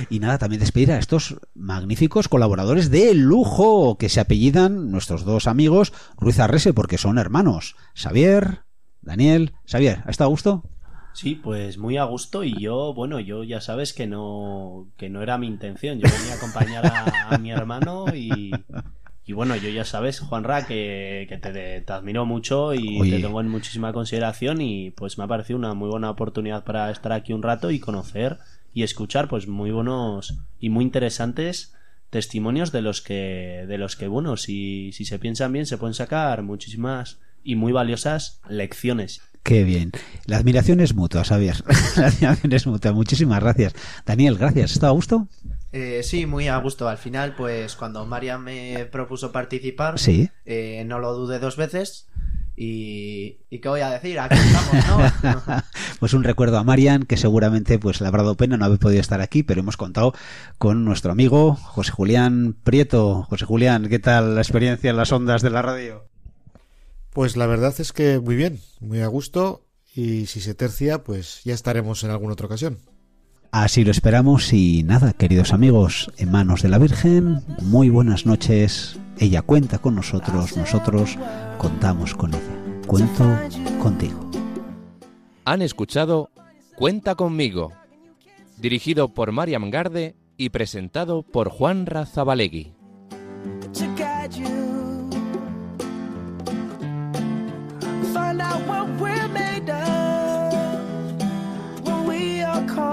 [0.09, 5.47] y nada, también despedir a estos magníficos colaboradores de lujo que se apellidan nuestros dos
[5.47, 7.75] amigos Ruiz Arrese porque son hermanos.
[7.95, 8.59] Xavier,
[9.01, 9.53] Daniel.
[9.65, 10.63] Xavier, ¿ha estado a gusto?
[11.13, 15.21] Sí, pues muy a gusto y yo, bueno, yo ya sabes que no, que no
[15.21, 15.99] era mi intención.
[15.99, 18.51] Yo venía a acompañar a, a mi hermano y,
[19.25, 23.39] y bueno, yo ya sabes, Juanra, que, que te, te admiro mucho y te tengo
[23.39, 27.31] en muchísima consideración y pues me ha parecido una muy buena oportunidad para estar aquí
[27.31, 28.39] un rato y conocer
[28.73, 31.73] y escuchar pues muy buenos y muy interesantes
[32.09, 35.93] testimonios de los que, de los que bueno, si, si se piensan bien se pueden
[35.93, 39.21] sacar muchísimas y muy valiosas lecciones.
[39.43, 39.91] Qué bien.
[40.25, 41.63] La admiración es mutua, Xavier.
[41.97, 42.91] La admiración es mutua.
[42.91, 43.73] Muchísimas gracias.
[44.05, 44.71] Daniel, gracias.
[44.71, 45.27] ¿Ha estado a gusto?
[45.73, 46.87] Eh, sí, muy a gusto.
[46.89, 50.29] Al final, pues cuando María me propuso participar, Sí.
[50.45, 52.07] eh, no lo dudé dos veces.
[52.57, 55.63] Y, y qué voy a decir, aquí estamos, ¿no?
[55.99, 58.99] pues un recuerdo a Marian, que seguramente pues le habrá dado pena no haber podido
[59.01, 60.13] estar aquí, pero hemos contado
[60.59, 63.23] con nuestro amigo José Julián Prieto.
[63.29, 66.05] José Julián, ¿qué tal la experiencia en las ondas de la radio?
[67.13, 69.65] Pues la verdad es que muy bien, muy a gusto
[69.95, 72.77] y si se tercia, pues ya estaremos en alguna otra ocasión.
[73.51, 78.97] Así lo esperamos y nada, queridos amigos, en manos de la Virgen, muy buenas noches.
[79.19, 81.17] Ella cuenta con nosotros, nosotros
[81.57, 82.81] contamos con ella.
[82.87, 83.25] Cuento
[83.81, 84.31] contigo.
[85.43, 86.29] Han escuchado
[86.75, 87.73] Cuenta conmigo,
[88.57, 92.73] dirigido por Mariam Garde y presentado por Juan Razabalegui.